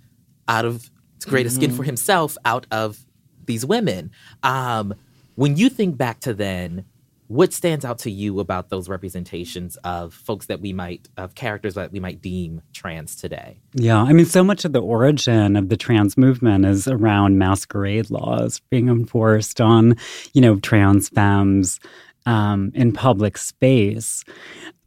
[0.48, 3.04] out of to create a skin for himself out of
[3.46, 4.10] these women.
[4.42, 4.94] Um,
[5.36, 6.84] when you think back to then,
[7.30, 11.74] what stands out to you about those representations of folks that we might of characters
[11.74, 13.60] that we might deem trans today?
[13.72, 18.10] Yeah, I mean, so much of the origin of the trans movement is around masquerade
[18.10, 19.96] laws being enforced on,
[20.32, 21.78] you know, trans femmes
[22.26, 24.24] um, in public space.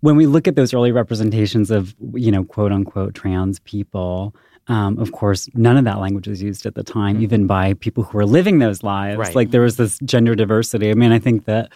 [0.01, 4.35] When we look at those early representations of, you know, quote unquote trans people,
[4.67, 8.03] um, of course, none of that language was used at the time, even by people
[8.03, 9.17] who were living those lives.
[9.17, 9.33] Right.
[9.33, 10.91] Like there was this gender diversity.
[10.91, 11.71] I mean, I think that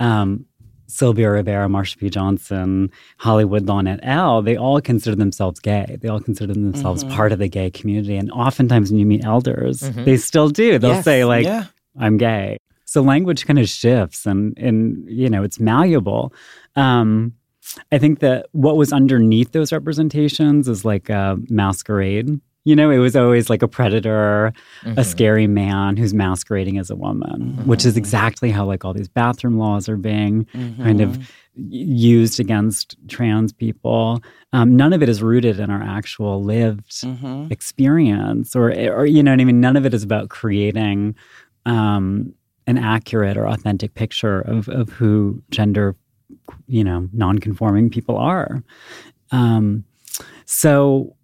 [0.00, 0.44] um,
[0.88, 2.10] Sylvia Rivera, Marsha P.
[2.10, 5.96] Johnson, Holly Woodlawn L, they all consider themselves gay.
[6.00, 7.10] They all consider themselves Mhm.
[7.14, 8.16] part of the gay community.
[8.16, 10.04] And oftentimes when you meet elders, Mhm.
[10.04, 10.78] they still do.
[10.78, 11.04] They'll Yes.
[11.04, 11.66] say, like, yeah.
[11.96, 12.56] I'm gay.
[12.86, 16.32] So language kind of shifts and and you know, it's malleable.
[16.74, 17.34] Um
[17.92, 22.40] I think that what was underneath those representations is like a masquerade.
[22.64, 24.52] You know, it was always like a predator,
[24.84, 25.04] a Mhm.
[25.06, 29.56] scary man who's masquerading as a woman, which is exactly how like all these bathroom
[29.56, 30.46] laws are being
[30.82, 31.18] kind of
[31.56, 34.22] used against trans people.
[34.52, 37.50] Um, none of it is rooted in our actual lived Mhm.
[37.50, 39.60] experience, or or you know what I mean.
[39.60, 41.14] None of it is about creating
[41.66, 42.32] um,
[42.66, 45.96] an accurate or authentic picture of of who gender,
[46.66, 48.62] you know, non-conforming people are.
[49.32, 49.84] Um,
[50.46, 51.14] so,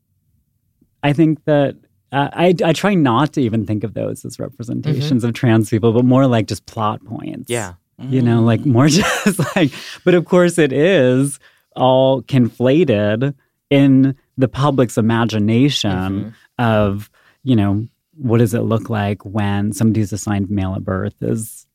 [1.02, 1.76] I think that.
[2.12, 5.28] Uh, I, I try not to even think of those as representations mm-hmm.
[5.28, 7.74] of trans people, but more like just plot points Yeah.
[7.98, 8.66] you know, like mm.
[8.66, 9.72] more just like,
[10.04, 11.40] but of course it is
[11.74, 13.34] all conflated
[13.70, 16.64] in the public's imagination mm-hmm.
[16.64, 17.10] of,
[17.42, 21.66] you know, what does it look like when somebody who's assigned male at birth is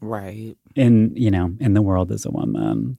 [0.00, 0.56] Right.
[0.76, 2.98] in, you know, in the world as a woman?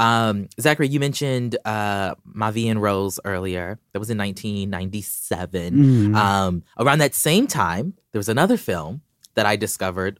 [0.00, 3.78] Um, Zachary, you mentioned uh, Ma Vie en Rose earlier.
[3.92, 5.74] That was in 1997.
[5.74, 6.16] Mhm.
[6.16, 9.02] Um, around that same time, there was another film
[9.34, 10.18] that I discovered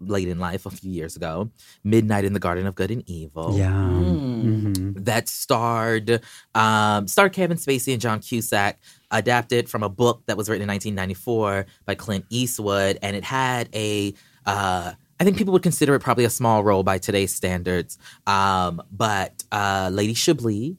[0.00, 1.50] late in life, a few years ago,
[1.84, 3.56] Midnight in the Garden of Good and Evil.
[3.58, 3.70] yeah.
[3.72, 4.74] Mm.
[4.74, 5.04] Mhm.
[5.04, 6.20] That starred
[6.54, 8.78] um, starred Kevin Spacey and John Cusack,
[9.10, 13.68] adapted from a book that was written in 1994 by Clint Eastwood, and it had
[13.74, 14.14] a
[14.46, 17.96] uh, I think people would consider it probably a small role by today's standards.
[18.26, 20.74] Um, but uh, Lady Chablis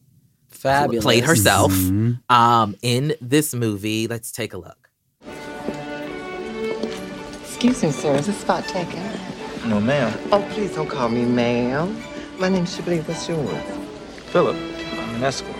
[0.49, 1.01] Fabulous.
[1.01, 2.19] played herself Mhm.
[2.29, 4.06] um, in this movie.
[4.06, 4.89] Let's take a look.
[7.45, 8.15] Excuse me, sir.
[8.15, 9.01] Is this spot taken?
[9.65, 10.12] No, ma'am.
[10.34, 12.03] Oh, please don't call me ma'am.
[12.38, 13.08] My name's Chablis.
[13.08, 13.47] What's yours?
[14.34, 15.56] Philip, I'm an escort.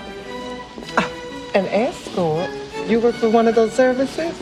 [1.56, 2.50] An escort?
[2.90, 4.36] You work for one of those services?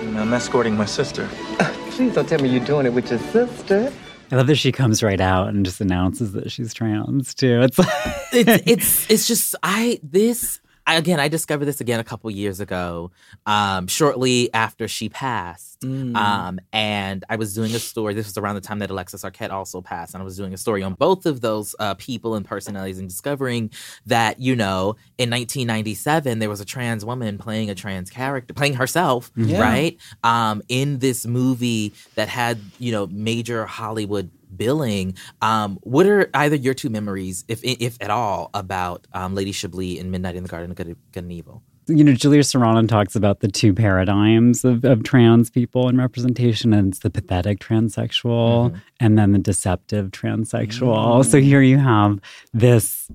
[0.00, 1.28] And I'm escorting my sister.
[1.90, 3.92] Please don't tell me you're doing it with your sister.
[4.32, 7.60] I love that she comes right out and just announces that she's trans too.
[7.62, 7.88] It's like,
[8.32, 12.60] it's it's it's just I this I, again I discovered this again a couple years
[12.60, 13.10] ago,
[13.46, 15.80] um, shortly after she passed.
[15.80, 16.14] Mm.
[16.14, 18.12] Um, and I was doing a story.
[18.12, 20.58] This was around the time that Alexis Arquette also passed, and I was doing a
[20.58, 23.70] story on both of those uh, people and personalities, and discovering
[24.06, 28.74] that you know in 1997 there was a trans woman playing a trans character, playing
[28.74, 29.60] herself, Yeah.
[29.60, 29.98] right?
[30.22, 35.14] Um, in this movie that had you know major Hollywood billing.
[35.42, 39.98] Um, what are either your two memories, if if at all, about um, Lady Chablis
[40.00, 41.62] and Midnight in the Garden of Good, Good and Evil?
[41.88, 46.72] you know, Julia Serano talks about the two paradigms of, of trans people in representation,
[46.72, 51.24] and it's the pathetic transsexual and then the deceptive transsexual.
[51.24, 52.20] So here you have
[52.52, 53.10] this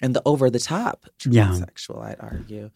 [0.00, 1.48] And the over the top Yeah.
[1.48, 2.70] transsexual, I'd argue.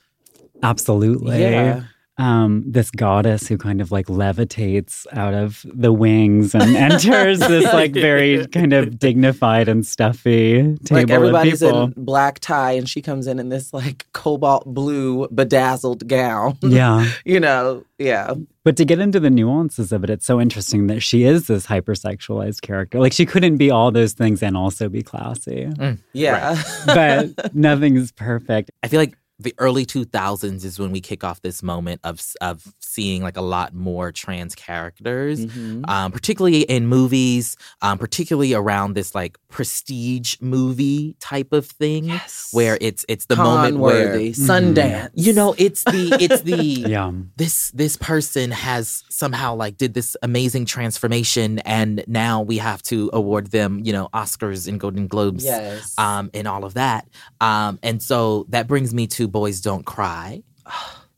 [0.63, 1.85] absolutely Yeah.
[2.19, 7.65] Um, this goddess who kind of like levitates out of the wings and enters this
[7.73, 11.83] like very kind of dignified and stuffy table like everybody's of people.
[11.85, 16.59] in black tie and she comes in in this like cobalt blue bedazzled gown.
[16.63, 17.09] yeah.
[17.25, 18.35] you know, yeah.
[18.65, 21.67] But to get into the nuances of it, it's so interesting that she is this
[21.67, 22.99] hypersexualized character.
[22.99, 25.71] Like she couldn't be all those things and also be classy.
[26.13, 26.61] Yeah.
[26.85, 28.73] But nothing is perfect.
[28.83, 32.75] I feel like the early 2000s is when we kick off this moment of of
[32.81, 35.89] seeing like a lot more trans characters, Mhm.
[35.89, 42.49] um, particularly in movies, um, particularly around this like prestige movie type of thing, Yes.
[42.53, 45.11] where it's it's the moment where Conworthy, Sundance.
[45.15, 46.57] you know it's the it's the
[46.89, 47.13] Yeah.
[47.37, 53.11] this this person has somehow like did this amazing transformation and now we have to
[53.13, 55.95] award them you know oscars and golden globes Yes.
[55.99, 57.07] um and all of that
[57.41, 60.43] um and so that brings me to boys don't cry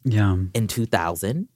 [0.05, 0.37] Yeah.
[0.55, 1.49] in 2000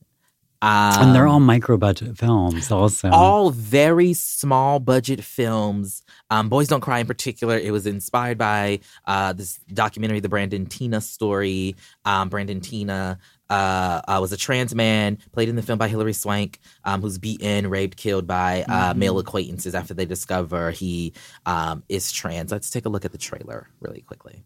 [0.63, 3.11] um, And they're all micro budget films also.
[3.11, 6.03] all very small budget films.
[6.31, 10.65] Um, Boys Don't Cry in particular, it was inspired by uh, this documentary, The Brandon
[10.67, 11.77] Teena Story.
[12.07, 13.19] Um, Brandon Teena
[13.51, 17.19] uh, uh, was a trans man, played in the film by Hilary Swank, um, who's
[17.19, 21.13] beaten, raped, killed by uh, male acquaintances after they discover he
[21.45, 22.51] um, is trans.
[22.51, 24.45] Let's take a look at the trailer really quickly.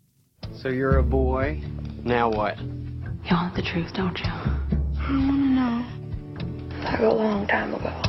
[0.54, 1.62] So you're a boy.
[2.04, 2.58] Now what?
[2.58, 4.24] You want the truth, don't you?
[4.26, 6.82] I want to know.
[6.82, 8.02] Like a long time ago.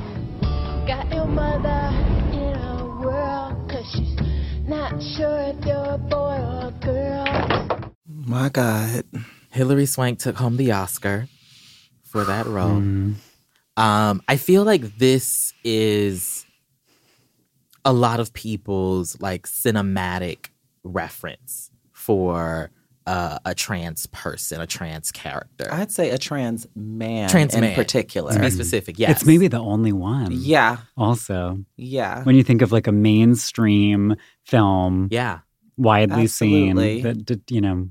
[0.88, 1.96] Got your mother
[2.34, 4.16] in a whirl, cause she's
[4.68, 7.94] not sure if you're a boy or a girl.
[8.08, 9.04] My God.
[9.52, 11.28] Hilary Swank took home the Oscar
[12.04, 12.80] for that role.
[12.80, 13.16] Mm.
[13.78, 16.46] Um, I feel like this is
[17.86, 20.50] a lot of people's like cinematic
[20.84, 21.69] reference
[22.10, 22.72] for
[23.06, 25.68] uh, a trans person, a trans character.
[25.72, 28.34] I'd say a trans man Trans in man, particular.
[28.34, 28.98] to be specific.
[28.98, 30.30] Yes, It's maybe the only one.
[30.32, 30.78] Yeah.
[30.98, 32.24] Also, Yeah.
[32.24, 35.40] when you think of like a mainstream film, yeah,
[35.78, 37.02] widely Absolutely.
[37.02, 37.90] seen that that, you know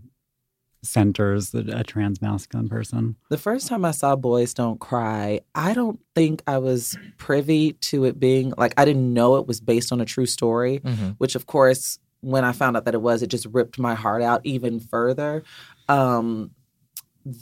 [0.82, 3.16] centers the, a trans masculine person.
[3.30, 8.04] The first time I saw Boys Don't Cry, I don't think I was privy to
[8.04, 11.14] it being like I didn't know it was based on a true story, Mhm.
[11.18, 14.22] which of course when I found out that it was, it just ripped my heart
[14.22, 15.42] out even further.
[15.88, 16.50] Um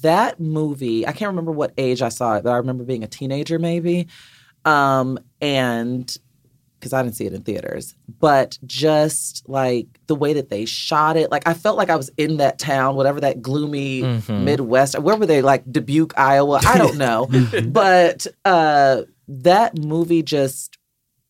[0.03, 3.09] that movie, I can't remember what age I saw it, but I remember being a
[3.09, 4.09] teenager maybe.
[4.65, 6.17] Um and
[6.79, 11.17] because I didn't see it in theaters, but just like the way that they shot
[11.17, 14.43] it, like I felt like I was in that town, whatever that gloomy Mhm.
[14.43, 16.61] Midwest, where were they, like Dubuque, Iowa?
[16.67, 17.29] I don't know,
[17.69, 20.77] but uh, that movie just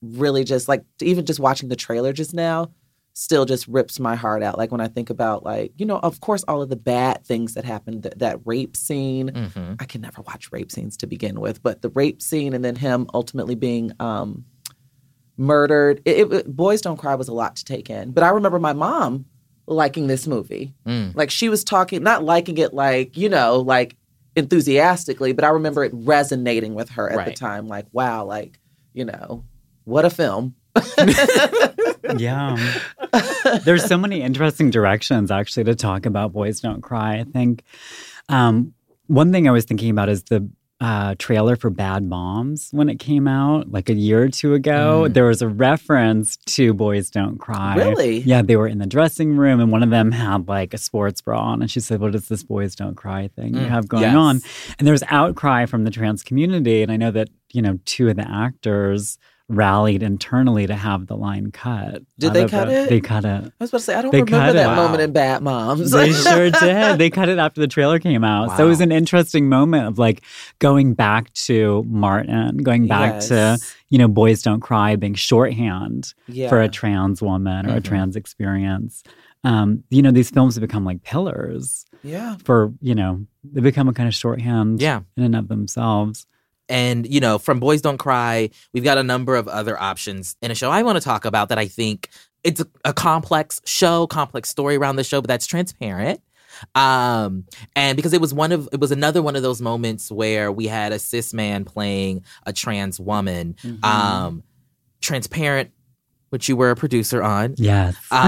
[0.03, 2.71] really just like even just watching the trailer just now
[3.19, 6.21] still just rips my heart out like when i think about like you know of
[6.21, 9.77] course all of the bad things that happened that, that rape scene Mhm.
[9.81, 12.77] i can never watch rape scenes to begin with but the rape scene and then
[12.77, 14.45] him ultimately being um
[15.39, 18.59] murdered it, it- boys don't cry was a lot to take in but i remember
[18.59, 19.25] my mom
[19.67, 21.15] liking this movie Mm.
[21.17, 23.97] like she was talking not liking it like you know like
[24.37, 28.59] enthusiastically but i remember it resonating with her at the time like wow like
[28.93, 29.45] you know
[29.85, 30.55] what a film
[32.19, 32.57] yeah.
[33.65, 37.19] There's so many interesting directions actually to talk about Boys Don't Cry.
[37.19, 37.63] I think
[38.29, 38.75] um,
[39.07, 40.49] one thing I was thinking about is the
[40.79, 45.07] uh, trailer for Bad Moms when it came out like a year or two ago.
[45.07, 45.15] Mm.
[45.15, 47.77] There was a reference to Boys Don't Cry.
[47.77, 48.19] Really?
[48.19, 51.23] Yeah, they were in the dressing room and one of them had like a sports
[51.23, 53.89] bra on and she said, What is this Boys Don't Cry thing you Mm, have
[53.89, 54.15] going yes.
[54.15, 54.41] on?
[54.79, 56.83] And there was outcry from the trans community.
[56.83, 59.17] And I know that, you know, two of the actors
[59.49, 62.03] rallied internally to have the line cut.
[62.19, 62.89] Did they of cut it?
[62.89, 63.45] They cut it.
[63.45, 64.77] i was about to say i don't They remember that it.
[64.77, 66.99] moment in bad moms They sure did.
[66.99, 68.57] They cut it after the trailer came out.
[68.57, 70.23] So it was an interesting moment of like
[70.59, 76.49] going back to Martin, going back to, you know, Boys Don't Cry being shorthand yeah
[76.49, 77.85] for a trans woman or a Mhm.
[77.85, 79.05] trans experience.
[79.45, 83.89] Um, you know, these films have become like pillars yeah for, you know, they become
[83.89, 85.01] a kind of shorthand Yeah.
[85.17, 86.27] in and of themselves.
[86.69, 90.51] And, you know, from Boys Don't Cry, we've got a number of other options in
[90.51, 92.11] a show I want to talk about that I think
[92.43, 96.21] it's a, a complex show, complex story around the show, but that's transparent.
[96.75, 97.45] Um,
[97.75, 100.67] and because it was one of it was another one of those moments where we
[100.67, 103.57] had a cis man playing a trans woman.
[103.63, 103.85] Mm-hmm.
[103.85, 104.43] Um,
[105.03, 105.71] transparent,
[106.37, 107.55] which you were a producer on.
[107.57, 107.97] Yes.
[108.11, 108.21] Um,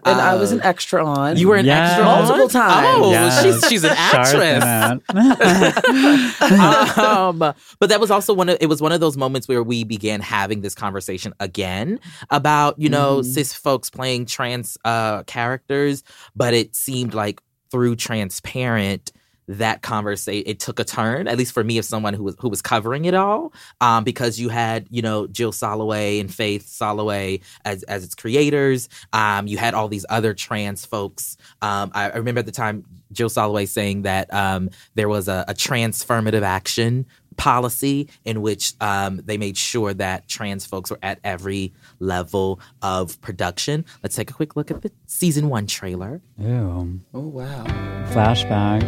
[0.04, 1.92] and i was uh, an extra on You were an Yes.
[1.92, 2.98] extra Multiple times.
[3.00, 3.42] Oh, Yes.
[3.42, 4.62] she's she's an actress.
[6.98, 9.82] um, but that was also one of it was one of those moments where we
[9.82, 13.24] began having this conversation again about you know Mhm.
[13.24, 16.02] cis folks playing trans uh, characters,
[16.36, 17.40] but it seemed like
[17.70, 19.10] through transparent
[19.48, 22.48] that conversation it took a turn at least for me as someone who was who
[22.48, 27.40] was covering it all um, because you had you know Jill Soloway and Faith Soloway
[27.64, 28.88] as as its creators.
[29.12, 31.36] Um, you had all these other trans folks.
[31.62, 35.44] Um, I, I remember at the time Jill Soloway saying that um, there was a,
[35.48, 37.06] a transformative action
[37.38, 43.18] policy in which um, they made sure that trans folks were at every level of
[43.22, 43.86] production.
[44.02, 46.20] Let's take a quick look at the season one trailer.
[46.38, 47.00] Ew.
[47.14, 47.64] oh wow
[48.12, 48.84] Flashback.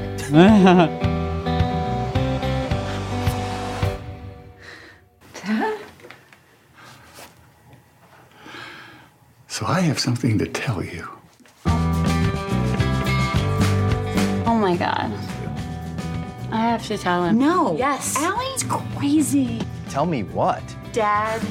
[9.60, 11.06] So I have something to tell you.
[14.46, 15.12] Oh my god.
[16.70, 17.36] I have to tell him.
[17.36, 17.76] No.
[17.76, 18.14] Yes.
[18.16, 19.60] Allie's crazy.
[19.88, 20.62] Tell me what?
[20.92, 21.42] Dad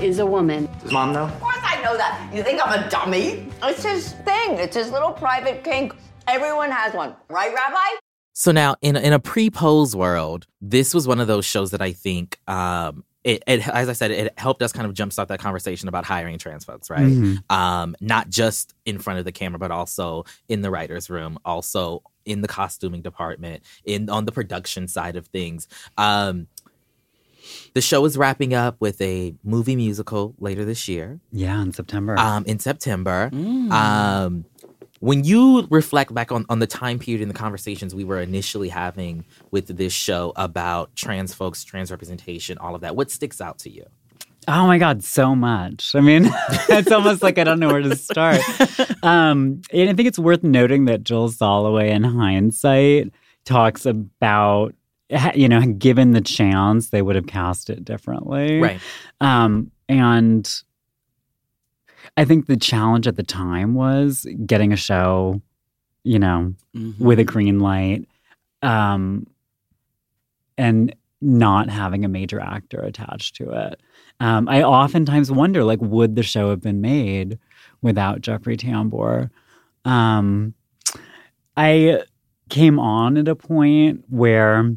[0.00, 0.68] is a woman.
[0.84, 1.24] Does mom know?
[1.24, 2.30] Of course I know that.
[2.32, 3.48] You think I'm a dummy?
[3.64, 4.52] It's his thing.
[4.52, 5.96] It's his little private kink.
[6.28, 7.16] Everyone has one.
[7.28, 7.98] Right, Rabbi?
[8.34, 11.82] So now, in a, in a pre-pose world, this was one of those shows that
[11.82, 15.40] I think, um, it, it as I said, it helped us kind of jumpstart that
[15.40, 17.00] conversation about hiring trans folks, right?
[17.02, 17.50] Mhm.
[17.52, 22.04] Um, not just in front of the camera, but also in the writers' room, also
[22.30, 25.68] in the costuming department, in on the production side of things.
[25.98, 26.46] Um,
[27.74, 31.20] the show is wrapping up with a movie musical later this year.
[31.32, 32.18] Yeah, in September.
[32.18, 33.30] Um, in September.
[33.32, 33.70] Mm.
[33.72, 34.44] Um,
[35.00, 38.68] when you reflect back on, on the time period and the conversations we were initially
[38.68, 43.58] having with this show about trans folks, trans representation, all of that, what sticks out
[43.60, 43.84] to you?
[44.48, 45.94] Oh my God, so much.
[45.94, 46.24] I mean,
[46.68, 48.40] it's almost like I don't know where to start.
[49.02, 53.10] Um, and I think it's worth noting that Jill Soloway, in hindsight,
[53.46, 54.74] talks about,
[55.34, 58.60] you know, given the chance, they would have cast it differently.
[58.60, 58.78] Right.
[59.22, 60.46] Um, and
[62.18, 65.40] I think the challenge at the time was getting a show,
[66.04, 67.02] you know, Mm-hmm.
[67.02, 68.06] with a green light,
[68.60, 69.26] um,
[70.58, 73.80] and not having a major actor attached to it.
[74.20, 77.38] Um, I oftentimes wonder, like, would the show have been made
[77.82, 79.30] without Jeffrey Tambor?
[79.84, 80.54] Um,
[81.56, 82.02] I
[82.48, 84.72] came on at a point where,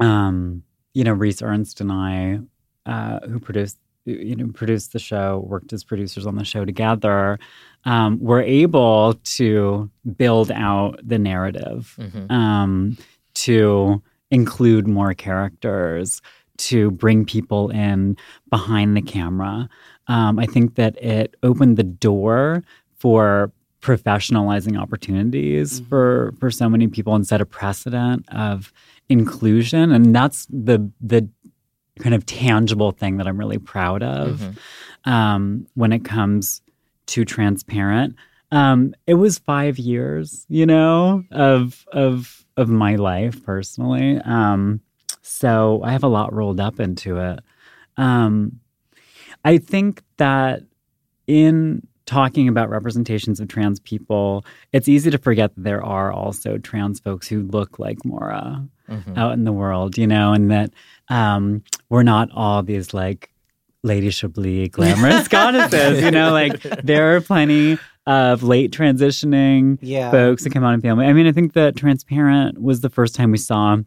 [0.00, 0.62] um,
[0.94, 2.40] you know, Rhys Ernst and I,
[2.86, 7.38] uh, who produced, you know, produced the show, worked as producers on the show together,
[7.84, 12.30] um, were able to build out the narrative, Mhm.
[12.30, 12.96] um,
[13.34, 16.20] to include more characters,
[16.56, 18.16] to bring people in
[18.50, 19.68] behind the camera.
[20.06, 22.62] Um, I think that it opened the door
[22.96, 28.72] for professionalizing opportunities for for so many people and set a precedent of
[29.10, 31.28] inclusion and that's the the
[32.00, 34.56] kind of tangible thing that I'm really proud of
[35.04, 36.62] um, when it comes
[37.06, 38.16] to transparent.
[38.50, 44.18] Um, it was five years, you know, of of of my life personally.
[44.24, 44.80] Um,
[45.26, 47.40] so I have a lot rolled up into it.
[47.96, 48.60] Um,
[49.44, 50.62] I think that
[51.26, 56.58] in talking about representations of trans people, it's easy to forget that there are also
[56.58, 59.16] trans folks who look like Maura Mhm.
[59.16, 60.70] out in the world, you know, and that
[61.08, 63.30] um, we're not all these like
[63.82, 70.10] Lady Chablis glamorous goddesses, you know, like there are plenty of late transitioning Yeah.
[70.10, 71.06] folks that come out in family.
[71.06, 73.78] I mean, I think that Transparent was the first time we saw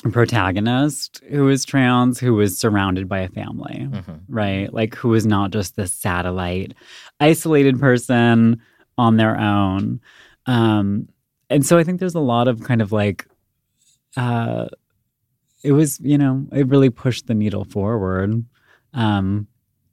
[0.00, 3.88] protagonist who was trans, who was surrounded by a family,
[4.28, 4.72] right?
[4.72, 6.74] Like who was not just this satellite,
[7.20, 8.60] isolated person
[8.98, 10.00] on their own.
[10.46, 11.08] Um,
[11.50, 13.26] and so I think there's a lot of kind of like,
[14.16, 14.66] uh,
[15.62, 18.44] it was, you know, it really pushed the needle forward.
[18.94, 19.48] Um,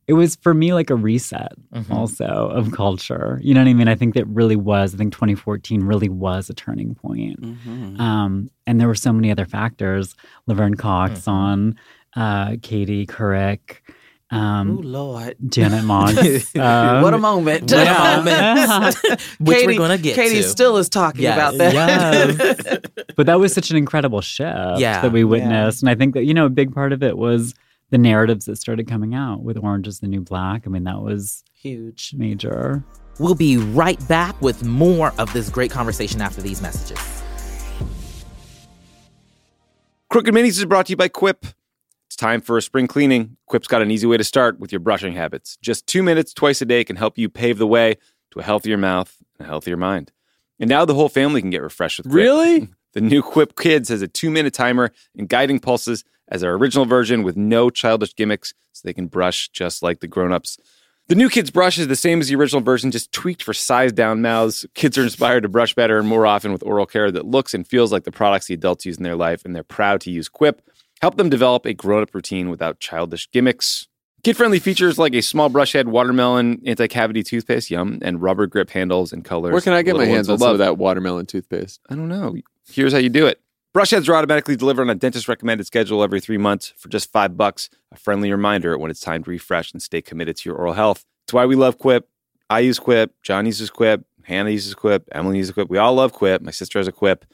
[0.07, 1.89] it was for me like a reset Mhm.
[1.91, 3.39] also of culture.
[3.41, 3.87] You know what I mean?
[3.87, 7.41] I think that really was, I think 2014 really was a turning point.
[7.41, 7.99] Mm-hmm.
[8.01, 10.15] Um, and there were so many other factors.
[10.47, 11.75] Laverne Cox on,
[12.15, 13.77] uh, Katie Couric,
[14.29, 16.09] um, Oh Lord, Janet Mock.
[16.55, 17.63] um, what a moment!
[17.63, 18.13] What yeah.
[18.13, 18.95] a moment!
[19.39, 20.43] Which Katie, we're gonna get Katie to.
[20.43, 21.37] still is talking Yes.
[21.37, 21.73] about that.
[21.73, 22.79] Yes.
[23.15, 25.01] but that was such an incredible shift Yeah.
[25.01, 25.83] that we witnessed.
[25.83, 27.53] And I think that, you know, a big part of it was
[27.93, 30.63] the narratives that started coming out with Orange is the New Black.
[30.65, 32.15] I mean, that was huge.
[32.17, 32.83] Major.
[33.19, 36.97] We'll be right back with more of this great conversation after these messages.
[40.09, 41.45] Crooked Minis is brought to you by Quip.
[42.07, 43.37] It's time for a spring cleaning.
[43.45, 45.59] Quip's got an easy way to start with your brushing habits.
[45.61, 47.97] Just two minutes twice a day can help you pave the way
[48.31, 50.11] to a healthier mouth and a healthier mind.
[50.59, 52.15] And now the whole family can get refreshed with Quip.
[52.15, 52.69] Really?
[52.93, 56.85] The new Quip Kids has a two minute timer and guiding pulses as our original
[56.85, 60.57] version with no childish gimmicks so they can brush just like the grown ups.
[61.07, 63.91] The new kids' brush is the same as the original version, just tweaked for size
[63.91, 64.65] down mouths.
[64.73, 67.67] Kids are inspired to brush better and more often with oral care that looks and
[67.67, 70.29] feels like the products the adults use in their life, and they're proud to use
[70.29, 70.61] Quip.
[71.01, 73.89] Help them develop a grown up routine without childish gimmicks.
[74.23, 78.47] Kid friendly features like a small brush head, watermelon, anti cavity toothpaste, yum, and rubber
[78.47, 79.51] grip handles and colors.
[79.51, 81.81] Where can I get my hands on some of that watermelon toothpaste?
[81.89, 82.33] I don't know.
[82.71, 83.41] Here's how you do it.
[83.73, 87.11] Brush heads are automatically delivered on a dentist recommended schedule every three months for just
[87.11, 87.71] five bucks.
[87.91, 91.05] A friendly reminder when it's time to refresh and stay committed to your oral health.
[91.25, 92.07] It's why we love Quip.
[92.51, 93.15] I use Quip.
[93.23, 94.05] John uses Quip.
[94.25, 95.09] Hannah uses Quip.
[95.11, 95.71] Emily uses Quip.
[95.71, 96.43] We all love Quip.
[96.43, 97.25] My sister has a Quip.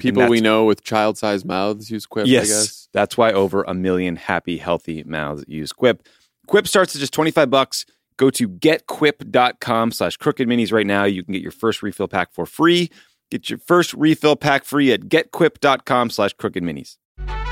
[0.00, 2.88] People we know with child sized mouths use Quip, yes, I guess.
[2.92, 6.02] that's why over a million happy, healthy mouths use Quip.
[6.48, 7.86] Quip starts at just 25 bucks.
[8.16, 11.04] Go to getquip.com slash crooked minis right now.
[11.04, 12.90] You can get your first refill pack for free.
[13.30, 16.96] Get your first refill pack free at getquip.com slash crooked minis.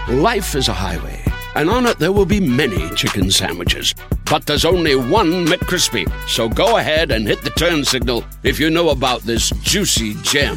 [0.09, 1.23] Life is a highway,
[1.55, 3.95] and on it there will be many chicken sandwiches.
[4.31, 6.11] But there's only one McCrispy.
[6.29, 10.57] So go ahead and hit the turn signal if you know about this juicy gem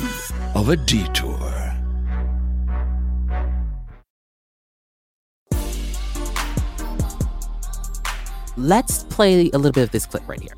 [0.56, 1.38] of a detour.
[8.56, 10.54] Let's play a little bit of this clip right here.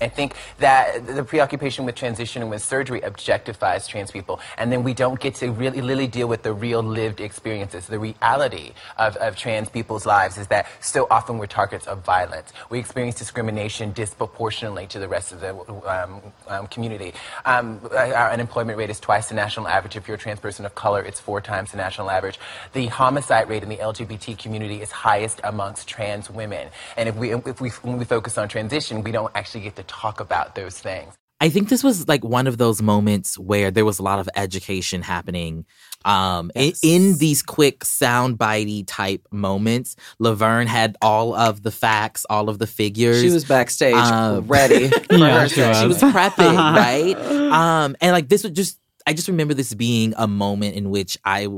[0.00, 4.82] I think that the preoccupation with transition and with surgery objectifies trans people, and then
[4.82, 7.86] we don't get to really, really deal with the real lived experiences.
[7.86, 12.52] The reality of, of trans people's lives is that so often we're targets of violence.
[12.70, 15.54] We experience discrimination disproportionately to the rest of the
[15.88, 17.14] um, um, community.
[17.44, 19.96] Um, our unemployment rate is twice the national average.
[19.96, 22.38] If you're a trans person of color, it's four times the national average.
[22.72, 26.68] The homicide rate in the LGBT community is highest amongst trans women.
[26.96, 29.83] And if we, if we, when we focus on transition, we don't actually get to
[29.84, 31.14] talk about those things.
[31.40, 34.28] I think this was like one of those moments where there was a lot of
[34.34, 35.66] education happening.
[36.04, 42.48] Um, in, in these quick soundbitey type moments, Laverne had all of the facts, all
[42.48, 43.20] of the figures.
[43.20, 44.88] She was backstage Um, ready.
[45.08, 47.16] for yeah, her she was prepping, right?
[47.52, 51.18] Um, and like this was just, I just remember this being a moment in which
[51.24, 51.48] I,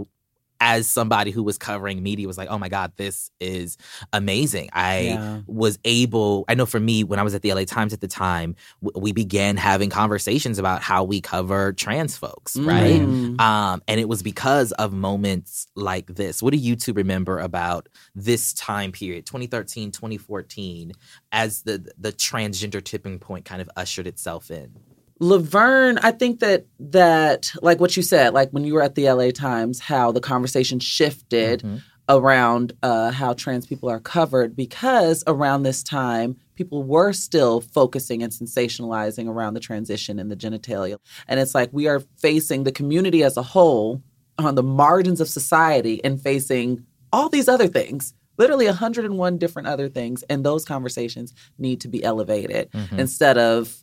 [0.60, 3.76] as somebody who was covering media, was like, oh my God, this is
[4.12, 4.68] amazing.
[4.72, 5.40] I Yeah.
[5.46, 8.08] was able, I know for me, when I was at the LA Times at the
[8.08, 13.00] time, w- we began having conversations about how we cover trans folks, right?
[13.00, 13.40] Mm.
[13.40, 16.42] Um, and it was because of moments like this.
[16.42, 20.92] What do you two remember about this time period, 2013, 2014,
[21.32, 24.74] as the the transgender tipping point kind of ushered itself in?
[25.18, 29.08] Laverne, I think that that like what you said, like when you were at the
[29.10, 31.64] LA Times, how the conversation shifted
[32.08, 38.22] around uh, how trans people are covered because around this time people were still focusing
[38.22, 40.98] and sensationalizing around the transition and the genitalia,
[41.28, 44.02] and it's like we are facing the community as a whole
[44.38, 48.12] on the margins of society and facing all these other things.
[48.38, 52.98] Literally 101 different other things, and those conversations need to be elevated Mhm.
[52.98, 53.82] instead of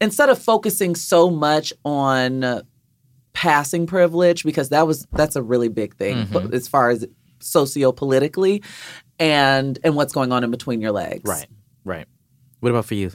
[0.00, 2.62] instead of focusing so much on
[3.32, 6.52] passing privilege because that was that's a really big thing Mhm.
[6.54, 7.04] as far as
[7.40, 8.62] socio-politically
[9.18, 11.46] and and what's going on in between your legs Right,
[11.84, 12.06] right.
[12.60, 13.10] What about for you,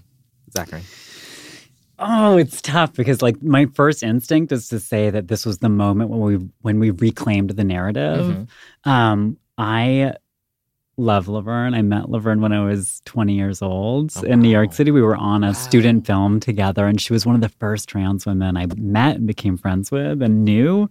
[0.53, 0.81] Zachary?
[1.97, 5.69] Oh, it's tough because like my first instinct is to say that this was the
[5.69, 8.25] moment when we when we reclaimed the narrative.
[8.25, 8.89] Mm-hmm.
[8.89, 10.13] Um, I
[10.99, 11.73] love Laverne.
[11.73, 14.91] I met Laverne when I was 20 years old Oh, in New York City.
[14.91, 18.25] We were on a student film together, and she was one of the first trans
[18.25, 20.89] women I met and became friends with and knew.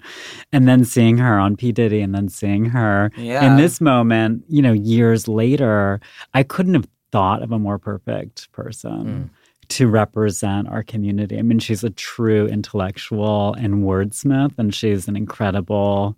[0.52, 1.72] And then seeing her on P.
[1.72, 3.44] Diddy and then seeing her Yeah.
[3.44, 6.00] in this moment, you know, years later,
[6.34, 9.22] I couldn't have thought of a more perfect person hmm.
[9.68, 11.38] to represent our community.
[11.38, 16.16] I mean, she's a true intellectual and wordsmith, and she's an incredible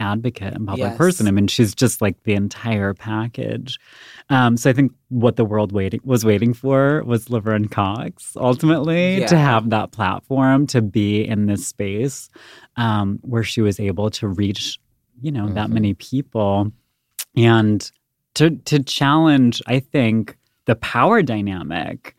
[0.00, 0.96] advocate and public Yes.
[0.96, 1.26] person.
[1.26, 3.78] I mean, she's just like the entire package.
[4.30, 9.24] Um, so I think what the world waiting was waiting for was Laverne Cox ultimately
[9.26, 12.28] to have that platform to be in this space
[12.76, 14.78] um, where she was able to reach,
[15.20, 16.70] you know, that many people
[17.36, 17.90] and
[18.34, 20.36] to to challenge, I think,
[20.66, 22.14] the power dynamic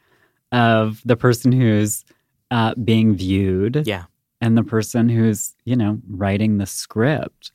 [0.51, 2.03] of the person who's
[2.51, 4.05] uh, being viewed, Yeah.
[4.41, 7.51] And the person who's you know writing the script.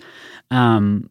[0.51, 1.09] Um,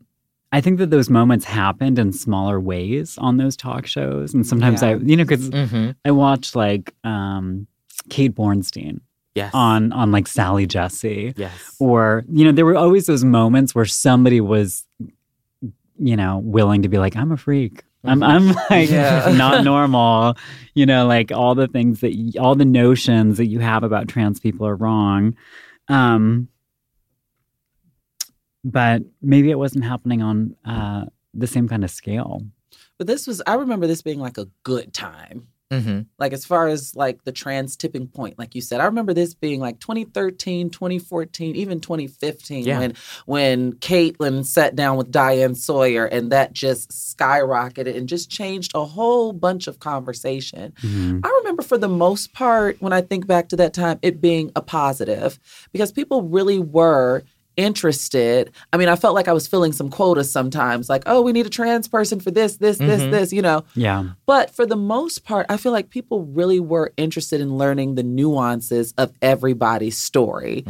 [0.51, 4.83] I think that those moments happened in smaller ways on those talk shows, and sometimes
[4.83, 4.89] Yeah.
[4.89, 5.95] I, you know, because Mhm.
[6.05, 7.65] I watch like um,
[8.09, 8.99] Kate Bornstein.
[9.35, 9.49] Yes.
[9.55, 11.33] On on like Sally Jessy.
[11.35, 11.75] Yes.
[11.79, 14.85] Or, you know, there were always those moments where somebody was,
[15.97, 17.83] you know, willing to be like, I'm a freak.
[18.03, 19.33] I'm I'm like Yeah.
[19.37, 20.35] not normal.
[20.75, 24.39] You know, like all the things that all the notions that you have about trans
[24.39, 25.35] people are wrong.
[25.87, 26.47] Um
[28.63, 32.41] but maybe it wasn't happening on uh the same kind of scale.
[32.97, 36.01] but this was i remember this being like a good time Mm-hmm.
[36.19, 39.33] like as far as like the trans tipping point like you said i remember this
[39.33, 42.77] being like 2013 2014 even 2015 Yeah.
[42.77, 42.93] when
[43.25, 48.85] when caitlyn sat down with diane sawyer and that just skyrocketed and just changed a
[48.85, 53.55] whole bunch of conversation I remember for the most part, when I think back to
[53.57, 55.39] that time, it being a positive
[55.71, 57.23] because people really were
[57.57, 58.51] interested.
[58.71, 61.45] I mean, I felt like I was filling some quotas sometimes, like, oh, we need
[61.45, 63.11] a trans person for this, this, this, Mhm.
[63.11, 63.63] this, you know.
[63.75, 64.03] Yeah.
[64.25, 68.03] But for the most part, I feel like people really were interested in learning the
[68.03, 70.65] nuances of everybody's story.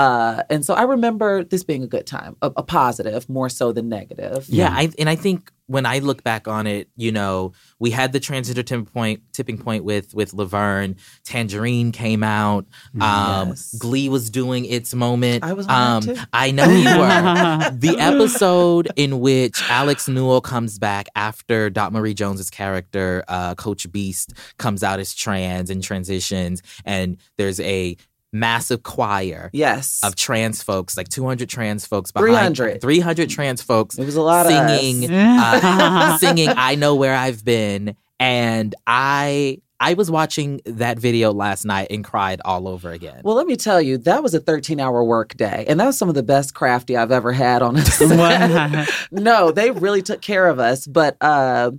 [0.00, 3.70] Uh, and so I remember this being a good time, a, a positive more so
[3.70, 4.46] than negative.
[4.48, 8.12] Yeah, I, and I think when I look back on it, you know, we had
[8.12, 10.96] the transgender tipping point, tipping point with with Laverne.
[11.24, 12.66] Tangerine came out.
[12.98, 15.44] Um, Glee was doing its moment.
[15.44, 16.22] I was on that um, too.
[16.32, 17.70] I know you were.
[17.78, 23.90] the episode in which Alex Newell comes back after Dot Marie Jones's character, uh, Coach
[23.92, 27.96] Beast, comes out as trans and transitions, and there's a
[28.32, 32.80] massive choir yes of trans folks like 200 trans folks behind 300.
[32.80, 37.44] 300 trans folks It was a lot of singing uh, singing I know where I've
[37.44, 43.22] been and I I was watching that video last night and cried all over again.
[43.24, 45.64] Well, let me tell you, that was a 13 hour work day.
[45.66, 48.90] And that was some of the best crafty I've ever had on a set.
[49.10, 50.86] no, they really took care of us.
[50.86, 51.70] But uh,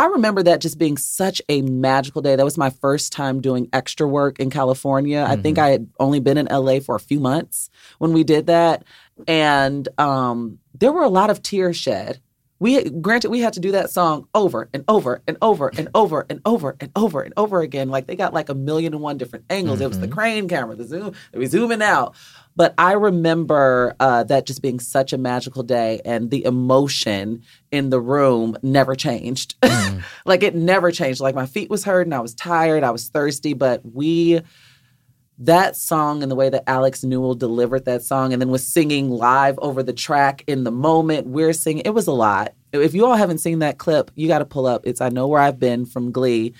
[0.00, 2.34] I remember that just being such a magical day.
[2.34, 5.26] That was my first time doing extra work in California.
[5.28, 8.46] I think I had only been in LA for a few months when we did
[8.46, 8.84] that.
[9.28, 12.18] And um, there were a lot of tears shed
[12.60, 16.26] we granted we had to do that song over and over and over and over
[16.28, 17.88] and over and over and over again.
[17.88, 19.80] Like they got like a million and one different angles.
[19.80, 20.14] It was the Mm-hmm.
[20.14, 22.14] crane camera, the zoom, they were zooming out.
[22.56, 27.90] But I remember uh, that just being such a magical day, and the emotion in
[27.90, 29.54] the room never changed.
[29.80, 30.02] Mm.
[30.26, 31.20] like it never changed.
[31.20, 34.40] Like my feet was hurting, I was tired, I was thirsty, but we
[35.38, 39.08] that song and the way that Alex Newell delivered that song and then was singing
[39.08, 42.52] live over the track in the moment we're singing it was a lot.
[42.72, 44.82] If you all haven't seen that clip, you got to pull up.
[44.84, 46.52] It's I know where I've been from Glee,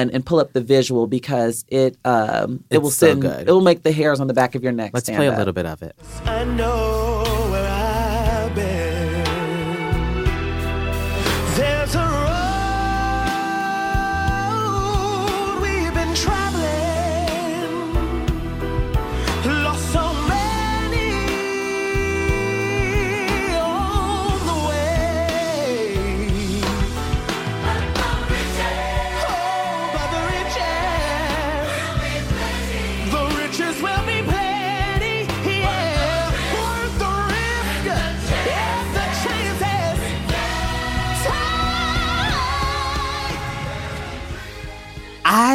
[0.00, 3.48] and, and pull up the visual because it um it It's will so send good.
[3.48, 4.90] it will make the hairs on the back of your neck.
[4.94, 5.38] Let's stand play a up.
[5.38, 5.94] little bit of it.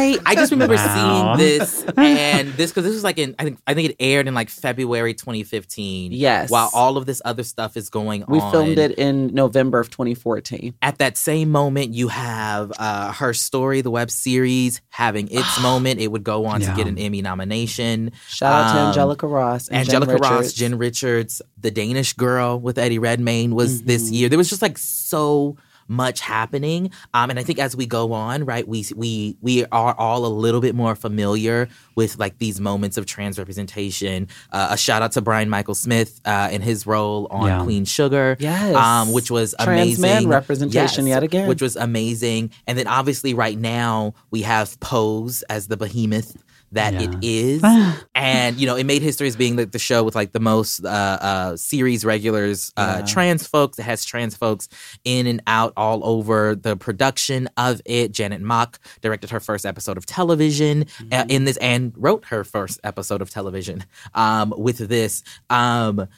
[0.02, 1.36] I I just remember Wow.
[1.36, 4.26] seeing this and this because this was like in I think I think it aired
[4.28, 6.12] in like February 2015.
[6.12, 6.50] Yes.
[6.50, 8.46] While all of this other stuff is going We on.
[8.46, 10.74] We filmed it in November of 2014.
[10.82, 16.00] At that same moment, you have uh, her story, the web series, having its moment.
[16.00, 16.70] It would go on Yeah.
[16.70, 18.12] to get an Emmy nomination.
[18.28, 22.58] Shout out to Um, Angelica Ross and Jen Angelica Ross, Jen Richards, the Danish girl
[22.58, 24.14] with Eddie Redmayne was this Mm-hmm.
[24.14, 24.28] year.
[24.28, 25.56] There was just like so
[25.88, 26.90] much happening.
[27.14, 30.28] Um, and I think as we go on, right, we we we are all a
[30.28, 34.28] little bit more familiar with like these moments of trans representation.
[34.50, 37.62] Uh, a shout out to Brian Michael Smith uh, and his role on Yeah.
[37.64, 38.74] Queen Sugar, Yes.
[38.74, 40.02] um, which was Trans amazing.
[40.02, 41.48] man representation yet again.
[41.48, 42.50] which was amazing.
[42.66, 46.36] And then obviously right now we have Pose as the behemoth
[46.72, 47.62] that it is.
[48.14, 50.84] and, you know, it made history as being the, the show with like the most
[50.84, 53.06] uh, uh, series regulars, uh, Yeah.
[53.06, 53.78] trans folks.
[53.78, 54.68] It has trans folks
[55.04, 58.12] in and out all over the production of it.
[58.12, 61.12] Janet Mock directed her first episode of television Mm-hmm.
[61.12, 65.22] uh, in this and wrote her first episode of television um, with this.
[65.50, 66.08] Um,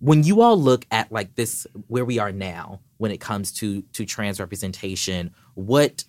[0.00, 3.80] when you all look at like this where we are now when it comes to
[3.92, 6.04] to trans representation what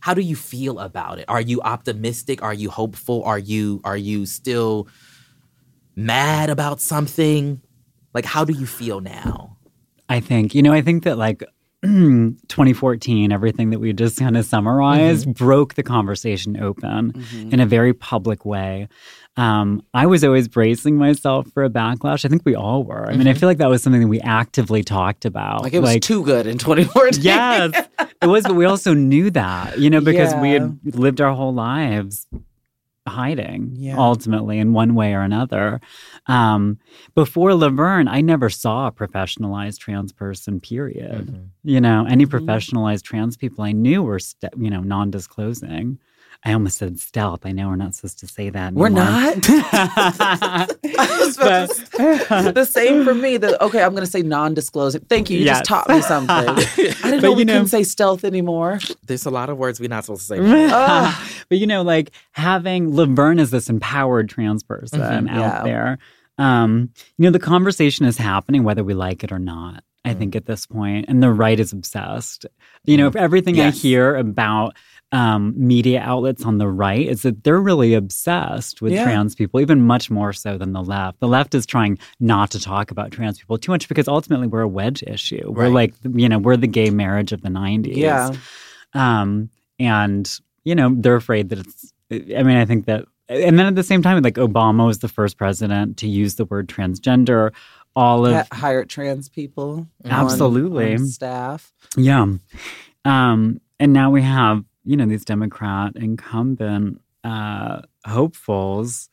[0.00, 1.26] how do you feel about it?
[1.28, 2.42] Are you optimistic?
[2.42, 3.22] Are you hopeful?
[3.24, 4.88] Are you are you still
[5.96, 7.60] mad about something?
[8.14, 9.56] Like how do you feel now?
[10.08, 11.44] I think, you know, I think that like
[11.82, 15.44] 2014, everything that we just kind of summarized Mm-hmm.
[15.44, 18.88] broke the conversation open in a very public way.
[19.36, 22.24] Um, I was always bracing myself for a backlash.
[22.24, 23.08] I think we all were.
[23.08, 23.38] I mean, I Mhm.
[23.38, 25.62] feel like that was something that we actively talked about.
[25.62, 27.22] Like it was too good in 2014.
[27.22, 27.88] Yes,
[28.20, 31.54] it was, but we also knew that, you know, because we had lived our whole
[31.54, 32.26] lives
[33.08, 33.96] hiding Yeah.
[33.98, 35.80] ultimately in one way or another.
[36.26, 36.78] Um,
[37.14, 41.26] before Laverne, I never saw a professionalized trans person, period.
[41.28, 41.42] Mm-hmm.
[41.64, 45.98] You know, any professionalized trans people I knew were, st- you know, non disclosing.
[46.42, 47.44] I almost said stealth.
[47.44, 48.72] I know we're not supposed to say that.
[48.72, 49.04] We're anymore.
[49.04, 49.34] not.
[52.54, 53.36] the same for me.
[53.36, 55.02] The, okay, I'm going to say non-disclosing.
[55.02, 55.38] Thank you.
[55.38, 55.58] You Yes.
[55.58, 56.34] just taught me something.
[56.48, 58.78] I didn't But know we you know- couldn't say stealth anymore.
[59.06, 61.10] there's a lot of words we're not supposed to say
[61.48, 65.28] but you know, like having Laverne as this empowered trans person Mhm.
[65.30, 65.62] out Yeah.
[65.64, 65.98] there,
[66.38, 69.82] um, you know, the conversation is happening whether we like it or not.
[70.04, 70.18] I Mm.
[70.18, 72.46] think at this point, and the right is obsessed.
[72.84, 73.74] You know, if everything Yes.
[73.74, 74.74] I hear about
[75.12, 79.02] um, media outlets on the right is that they're really obsessed with Yeah.
[79.04, 81.18] trans people, even much more so than the left.
[81.20, 84.60] The left is trying not to talk about trans people too much because ultimately we're
[84.60, 85.50] a wedge issue.
[85.52, 87.96] We're like, you know, we're the gay marriage of the 90s.
[87.96, 88.30] Yeah.
[88.94, 89.50] Um,
[89.80, 90.30] and,
[90.64, 93.82] you know, they're afraid that it's, I mean, I think that, and then at the
[93.82, 97.52] same time, like Obama was the first president to use the word transgender.
[97.96, 99.88] All of, hired trans people.
[100.04, 100.94] on- Absolutely.
[100.94, 101.72] on staff.
[101.96, 102.26] yeah.
[103.04, 109.10] Um, and now we have, you know, these Democrat incumbent uh, hopefuls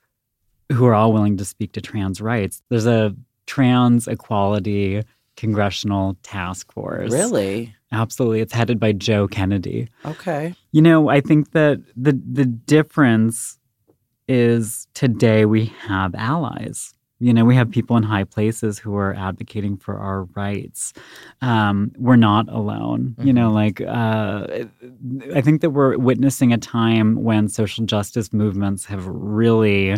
[0.72, 2.62] who are all willing to speak to trans rights.
[2.70, 3.16] There's a
[3.46, 5.02] trans equality
[5.36, 7.12] congressional task force.
[7.12, 7.74] Really?
[7.92, 8.42] Absolutely.
[8.42, 9.88] It's headed by Joe Kennedy.
[10.06, 10.54] Okay.
[10.72, 13.58] You know, I think that the the difference
[14.28, 16.94] is today we have allies.
[17.20, 20.94] You know, we have people in high places who are advocating for our rights.
[21.42, 23.16] Um, we're not alone.
[23.24, 24.46] You know, like uh,
[25.34, 29.96] I think that we're witnessing a time when social justice movements have really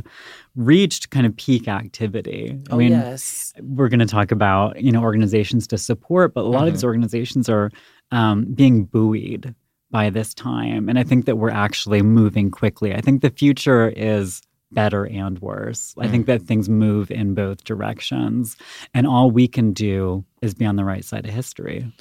[0.56, 2.58] reached kind of peak activity.
[2.70, 3.54] I Oh, mean, yes.
[3.62, 6.84] we're going to talk about you know organizations to support, but a lot of these
[6.84, 6.88] Mhm.
[6.88, 7.70] organizations are
[8.12, 9.54] um, being buoyed
[9.92, 12.94] by this time, and I think that we're actually moving quickly.
[12.96, 14.42] I think the future is
[14.72, 15.96] better and worse.
[15.98, 18.58] I think that things move in both directions,
[18.94, 21.92] and all we can do is be on the right side of history.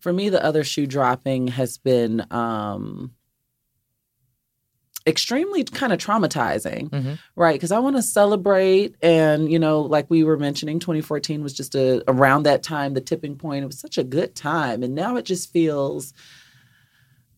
[0.00, 3.12] For me, the other shoe dropping has been um,
[5.08, 6.92] extremely kind of traumatizing,
[7.34, 7.54] right?
[7.54, 11.74] Because I want to celebrate, and you know, like we were mentioning, 2014 was just
[11.74, 13.64] a around that time, the tipping point.
[13.64, 16.12] It was such a good time, and now it just feels.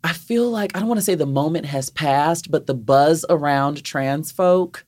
[0.02, 3.24] I feel like I don't want to say the moment has passed, but the buzz
[3.28, 4.84] around trans folk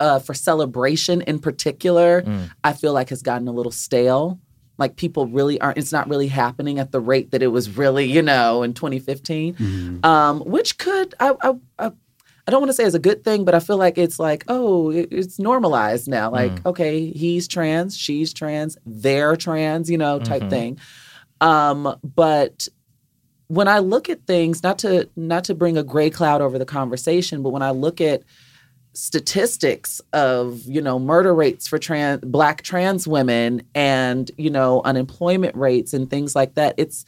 [0.00, 2.24] uh, for celebration in particular,
[2.64, 4.38] I feel like has gotten a little stale.
[4.78, 5.78] Like people really aren't.
[5.78, 9.56] It's not really happening at the rate that it was really, you know, in 2015,
[10.04, 11.90] um, which could I, I, I
[12.46, 14.44] I don't want to say is a good thing, but I feel like it's like,
[14.48, 16.30] oh, it- it's normalized now.
[16.30, 20.50] Like, okay, he's trans, she's trans, they're trans, you know, type Mhm.
[20.50, 20.78] thing.
[21.42, 22.68] Um, but
[23.48, 26.64] when I look at things, not to not to bring a gray cloud over the
[26.66, 28.22] conversation, but when I look at
[28.94, 35.54] statistics of you know murder rates for trans black trans women and you know unemployment
[35.54, 37.04] rates and things like that it's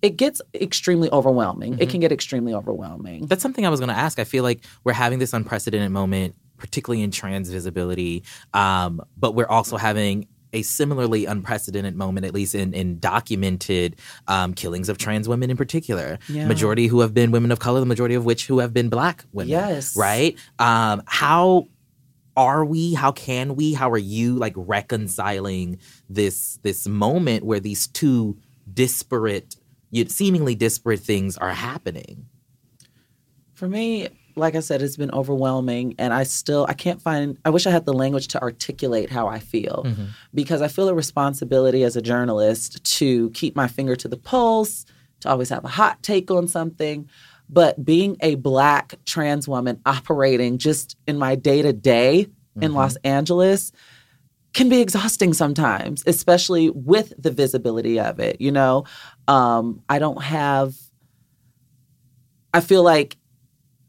[0.00, 1.90] it gets extremely overwhelming it Mhm.
[1.90, 4.18] can get extremely overwhelming That's something I was going to ask.
[4.18, 8.22] I feel like we're having this unprecedented moment, particularly in trans visibility,
[8.54, 13.96] um, but we're also having a similarly unprecedented moment, at least in, in documented
[14.28, 16.18] um, killings of trans women in particular.
[16.28, 16.46] Yeah.
[16.46, 19.24] Majority who have been women of color, the majority of which who have been black
[19.32, 19.50] women.
[19.50, 19.96] Yes.
[19.96, 20.36] Right?
[20.58, 21.68] Um, how
[22.34, 25.78] are we how can we how are you like reconciling
[26.08, 28.38] this this moment where these two
[28.72, 29.56] disparate
[30.06, 32.24] seemingly disparate things are happening
[33.52, 37.38] For me, like I said, it's been overwhelming, and I still I can't find.
[37.44, 40.08] I wish I had the language to articulate how I feel, Mhm.
[40.34, 44.84] because I feel a responsibility as a journalist to keep my finger to the pulse,
[45.20, 47.08] to always have a hot take on something.
[47.48, 52.28] But being a black trans woman operating just in my day to day
[52.60, 52.74] in Mhm.
[52.74, 53.72] Los Angeles
[54.54, 58.40] can be exhausting sometimes, especially with the visibility of it.
[58.40, 58.84] You know,
[59.28, 60.74] um, I don't have.
[62.54, 63.16] I feel like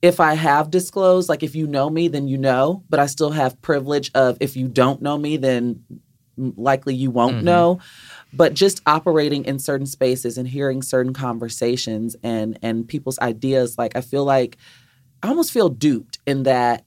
[0.03, 3.31] if I have disclosed, like if you know me, then you know, but I still
[3.31, 5.83] have privilege of if you don't know me, then
[6.37, 7.43] likely you won't Mhm.
[7.43, 7.79] know.
[8.33, 13.95] But just operating in certain spaces and hearing certain conversations and and people's ideas, like
[13.95, 14.57] I feel like
[15.23, 16.83] I almost feel duped in that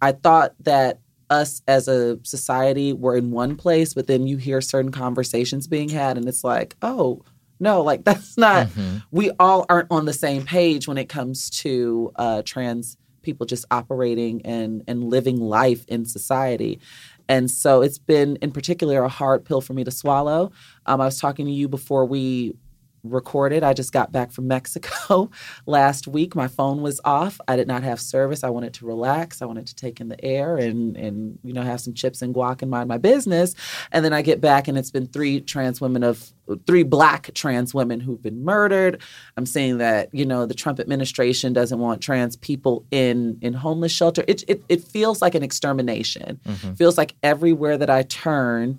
[0.00, 1.00] I thought that
[1.30, 5.88] us as a society were in one place, but then you hear certain conversations being
[5.88, 7.22] had, and it's like, oh,
[7.60, 8.68] no, like that's not,
[9.10, 13.66] we all aren't on the same page when it comes to uh, trans people just
[13.70, 16.80] operating and, and living life in society.
[17.28, 20.50] And so it's been, in particular, a hard pill for me to swallow.
[20.86, 22.56] Um, I was talking to you before we
[23.02, 23.62] recorded.
[23.62, 25.30] I just got back from Mexico
[25.66, 26.34] last week.
[26.34, 27.40] My phone was off.
[27.48, 28.44] I did not have service.
[28.44, 29.42] I wanted to relax.
[29.42, 32.34] I wanted to take in the air and and you know have some chips and
[32.34, 33.54] guac and mind my business.
[33.92, 36.32] And then I get back and it's been three trans women of
[36.66, 39.00] three black trans women who've been murdered.
[39.36, 43.92] I'm saying that you know the Trump administration doesn't want trans people in in homeless
[43.92, 44.24] shelter.
[44.28, 46.40] It it, it feels like an extermination.
[46.44, 46.76] Mhm.
[46.76, 48.78] Feels like everywhere that I turn,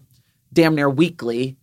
[0.53, 1.55] damn near weekly,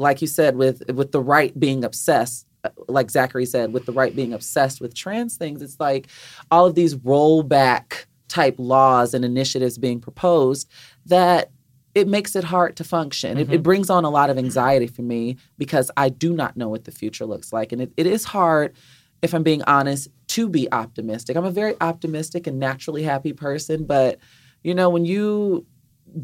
[0.00, 3.92] like you said, with with the right being obsessed, uh, like Zachary said, with the
[3.92, 6.08] right being obsessed with trans things, it's like
[6.50, 10.68] all of these rollback type laws and initiatives being proposed
[11.06, 11.50] that
[11.94, 13.36] it makes it hard to function.
[13.36, 13.62] It, it Mhm.
[13.64, 16.92] brings on a lot of anxiety for me because I do not know what the
[16.92, 17.72] future looks like.
[17.72, 18.74] And it, it is hard,
[19.22, 21.36] if I'm being honest, to be optimistic.
[21.36, 24.18] I'm a very optimistic and naturally happy person, but
[24.62, 25.66] you know, when you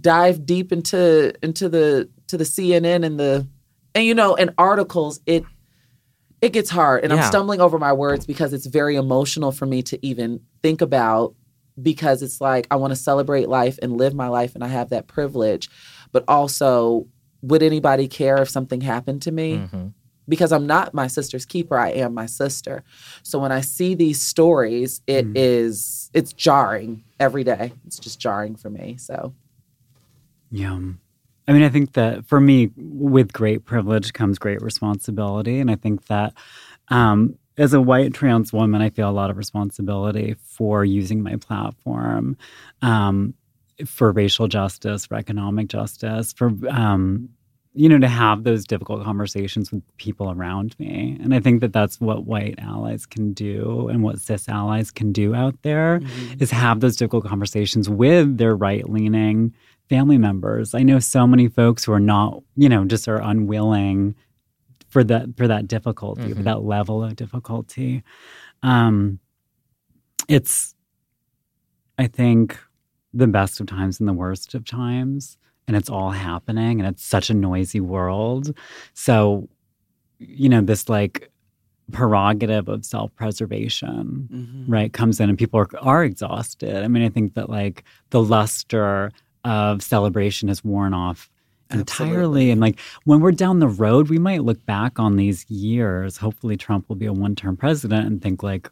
[0.01, 3.47] dive deep into into the to the CNN and the
[3.97, 5.45] and you know in articles it
[6.43, 7.03] it gets hard.
[7.03, 7.23] And Yeah.
[7.23, 11.35] I'm stumbling over my words because it's very emotional for me to even think about
[11.81, 14.91] because it's like I want to celebrate life and live my life and I have
[14.91, 15.71] that privilege.
[16.13, 17.07] But also
[17.43, 19.57] would anybody care if something happened to me?
[19.57, 19.89] Mm-hmm.
[20.29, 22.85] Because I'm not my sister's keeper I am my sister.
[23.23, 25.33] So when I see these stories it mm.
[25.35, 27.73] is it's jarring every day.
[27.87, 29.35] It's just jarring for me so.
[30.51, 30.81] Yeah.
[31.49, 35.61] I mean, I think that for me, with great privilege comes great responsibility.
[35.61, 36.35] And I think that
[36.89, 41.37] um, as a white trans woman, I feel a lot of responsibility for using my
[41.37, 42.37] platform.
[42.83, 43.35] Um,
[43.85, 47.29] for racial justice, for economic justice, for um,
[47.75, 51.19] you know, to have those difficult conversations with people around me.
[51.23, 55.13] And I think that that's what white allies can do and what cis allies can
[55.13, 56.43] do out there Mm-hmm.
[56.43, 59.53] is have those difficult conversations with their right leaning
[59.89, 60.74] family members.
[60.74, 64.14] I know so many folks who are not, you know, just are unwilling
[64.89, 66.45] for that for that difficulty, for Mhm.
[66.45, 68.03] that level of difficulty.
[68.62, 69.18] Um
[70.28, 70.74] it's
[71.99, 72.59] I think
[73.14, 77.05] the best of times and the worst of times and it's all happening and it's
[77.05, 78.57] such a noisy world.
[78.95, 79.49] So,
[80.18, 81.30] you know, this like
[81.93, 84.64] prerogative of self-preservation, Mhm.
[84.68, 86.82] right, comes in and people are, are exhausted.
[86.84, 89.12] I mean, I think that like the luster
[89.47, 91.31] of celebration has worn off
[91.71, 92.13] entirely.
[92.13, 92.51] Absolutely.
[92.51, 96.17] And like when we're down the road, we might look back on these years.
[96.19, 98.71] Hopefully Trump will be a one-term president and think like,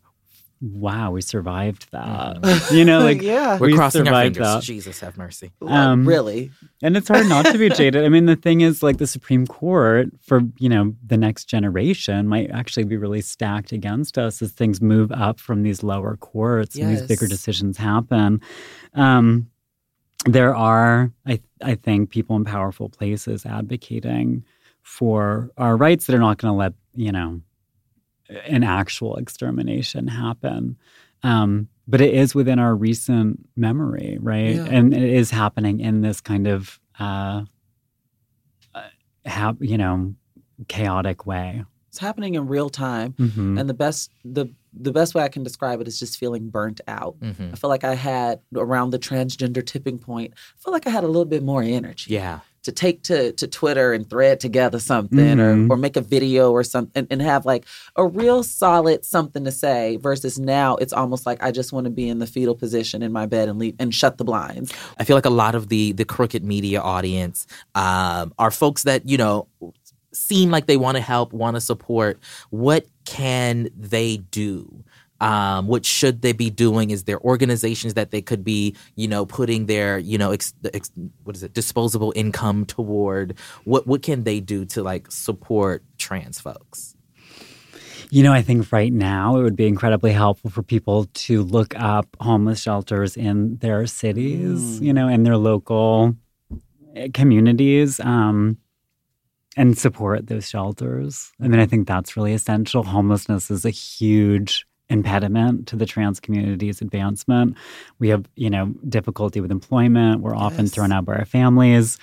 [0.61, 2.39] wow, we survived that.
[2.72, 3.59] You know, like Yeah.
[3.59, 4.55] We're we crossing our survived fingers.
[4.55, 4.62] that.
[4.62, 5.53] Jesus have mercy.
[5.61, 6.51] Well, really.
[6.83, 8.05] And it's hard not to be jaded.
[8.05, 12.29] I mean, the thing is, like, the Supreme Court for, you know, the next generation
[12.29, 16.77] might actually be really stacked against us as things move up from these lower courts
[16.77, 18.41] and these bigger decisions happen.
[18.95, 19.51] Um,
[20.25, 24.45] there are, I, I think, people in powerful places advocating
[24.83, 27.41] for our rights that are not going to let, you know,
[28.47, 30.77] an actual extermination happen.
[31.22, 34.57] Um, but it is within our recent memory, right?
[34.57, 34.64] Yeah.
[34.64, 37.43] And it is happening in this kind of, uh,
[38.75, 38.83] uh,
[39.27, 40.14] ha- you know,
[40.68, 41.64] chaotic way.
[41.89, 43.12] It's happening in real time.
[43.12, 43.61] Mhm.
[43.61, 44.47] And the best the
[44.79, 47.18] the best way I can describe it is just feeling burnt out.
[47.20, 47.53] Mhm.
[47.53, 51.05] I feel like I had around the transgender tipping point, I feel like I had
[51.05, 52.12] a little bit more energy.
[52.14, 52.41] Yeah.
[52.64, 55.68] To take to, to Twitter and thread together something Mhm.
[55.70, 59.45] or, or make a video or something and, and have like a real solid something
[59.45, 62.55] to say versus now it's almost like I just want to be in the fetal
[62.55, 64.72] position in my bed and leave and shut the blinds.
[64.99, 69.07] I feel like a lot of the the crooked media audience um, are folks that
[69.07, 69.47] you know
[70.14, 72.18] seem like they want to help, want to support.
[72.50, 74.84] What can they do?
[75.20, 76.90] Um, what should they be doing?
[76.90, 80.90] Is there organizations that they could be, you know, putting their, you know, ex, ex,
[81.22, 83.38] what is it, disposable income toward?
[83.64, 86.94] What what can they do to like support trans folks?
[88.10, 91.74] You know, I think right now it would be incredibly helpful for people to look
[91.76, 96.14] up homeless shelters in their cities, you know, in their local
[96.94, 98.58] eh, communities, um,
[99.57, 101.32] and support those shelters.
[101.40, 102.82] I mean, I think that's really essential.
[102.82, 107.57] Homelessness is a huge impediment to the trans community's advancement.
[107.98, 110.20] We have, you know, difficulty with employment.
[110.20, 111.98] We're often thrown out by our families.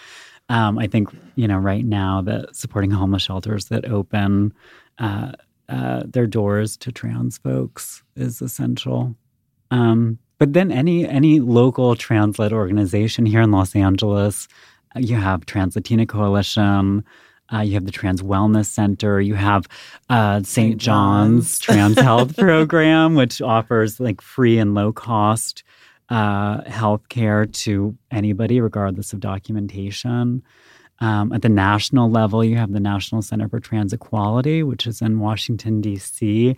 [0.50, 4.54] Um, I think, you know, right now that supporting homeless shelters that open
[4.98, 5.34] uh,
[5.70, 9.16] uh, their doors to trans folks is essential.
[9.70, 14.48] Um, but then any any local trans led organization here in Los Angeles,
[14.96, 17.06] uh, you have Trans Latina Coalition.
[17.54, 19.20] Uh, you have the Trans Wellness Center.
[19.20, 19.68] You have
[20.10, 20.78] uh, St.
[20.78, 25.64] John's Trans Health Program, which offers like free and low cost
[26.10, 30.44] uh, health care to anybody, regardless of documentation.
[31.00, 35.02] Um, at the national level, you have the National Center for Trans Equality, which is
[35.02, 36.56] in Washington, D.C.,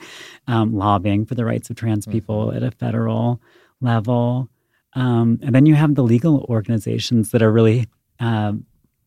[0.47, 3.39] um, lobbying for the rights of trans people at a federal
[3.79, 4.49] level.
[4.95, 7.87] Um, and then you have the legal organizations that are really
[8.19, 8.53] uh,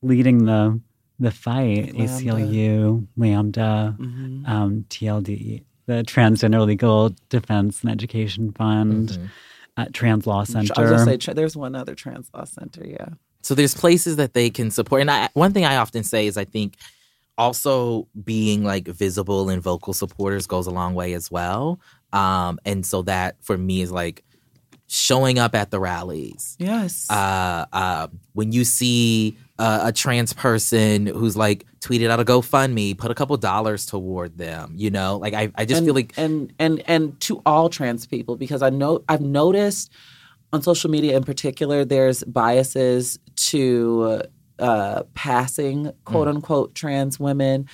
[0.00, 0.80] leading the
[1.18, 2.02] the fight Lambda.
[2.04, 4.48] ACLU, Lambda, Mhm.
[4.48, 9.28] um, TLD, the Transgender Legal Defense and Education Fund, Mhm.
[9.78, 10.74] uh, Trans Law I Center.
[10.82, 13.08] was gonna say tra- there's one other trans law center, yeah.
[13.42, 15.00] So there's places that they can support.
[15.02, 16.74] And I, one thing I often say is I think
[17.38, 21.78] also being like visible and vocal supporters goes a long way as well.
[22.12, 24.24] Um, and so that for me is like
[24.86, 26.56] showing up at the rallies.
[26.58, 27.10] Yes.
[27.10, 32.96] Uh, uh, when you see uh, a trans person who's like tweeted out a GoFundMe,
[32.96, 34.72] put a couple dollars toward them.
[34.76, 38.06] You know, like I, I just and, feel like and and and to all trans
[38.06, 39.92] people because I know I've noticed
[40.52, 44.22] on social media in particular there's biases to
[44.58, 47.68] uh, passing quote unquote trans women.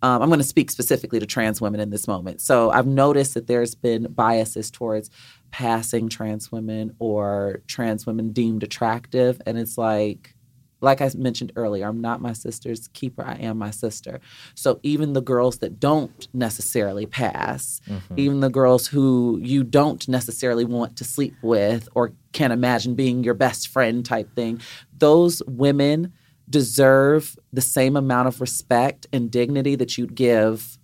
[0.00, 2.40] Um, I'm going to speak specifically to trans women in this moment.
[2.40, 5.10] So I've noticed that there's been biases towards
[5.50, 10.34] passing trans women or trans women deemed attractive, and it's like
[10.80, 13.24] like I mentioned earlier, I'm not my sister's keeper.
[13.24, 14.20] I am my sister.
[14.54, 18.14] So even the girls that don't necessarily pass, mm-hmm.
[18.16, 23.24] even the girls who you don't necessarily want to sleep with or can't imagine being
[23.24, 24.60] your best friend type thing,
[24.96, 26.12] those women
[26.48, 30.78] deserve the same amount of respect and dignity that you'd give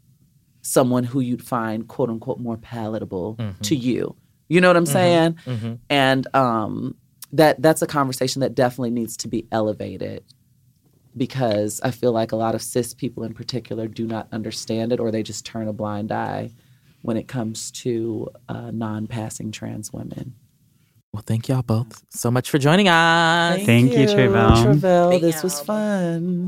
[0.61, 3.63] someone who you'd find quote unquote more palatable mm-hmm.
[3.63, 4.17] to you.
[4.55, 5.39] You know what I'm saying?
[5.91, 6.95] And um
[7.33, 10.23] that that's a conversation that definitely needs to be elevated
[11.17, 15.01] because I feel like a lot of cis people in particular do not understand it
[15.01, 16.53] or they just turn a blind eye
[17.03, 20.35] when it comes to uh, non-passing trans women.
[21.13, 23.65] Well, thank y'all both so much for joining us.
[23.65, 24.65] Thank you, Tre'vell.
[24.65, 26.47] Tre'vell, this was fun.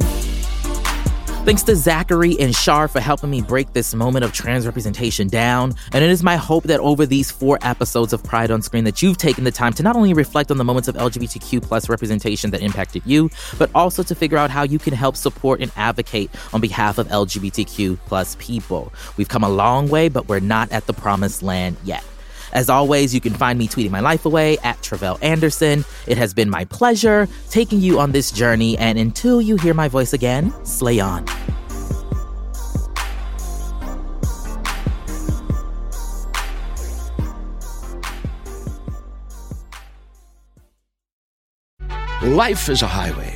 [1.47, 5.75] Thanks to Zachary and Shar for helping me break this moment of trans representation down.
[5.93, 9.01] And it is my hope that over these four episodes of Pride on Screen that
[9.01, 12.51] you've taken the time to not only reflect on the moments of LGBTQ plus representation
[12.51, 16.33] that impacted you, but also to figure out how you can help support and advocate
[16.53, 18.93] on behalf of LGBTQ plus people.
[19.17, 22.03] We've come a long way, but we're not at the promised land yet.
[22.57, 25.85] As always, you can find me tweeting my life away at Tre'vell Anderson.
[26.07, 29.89] It has been my pleasure taking you on this journey, and until you hear my
[29.89, 31.27] voice again, slay on.
[42.23, 43.36] Life is a highway,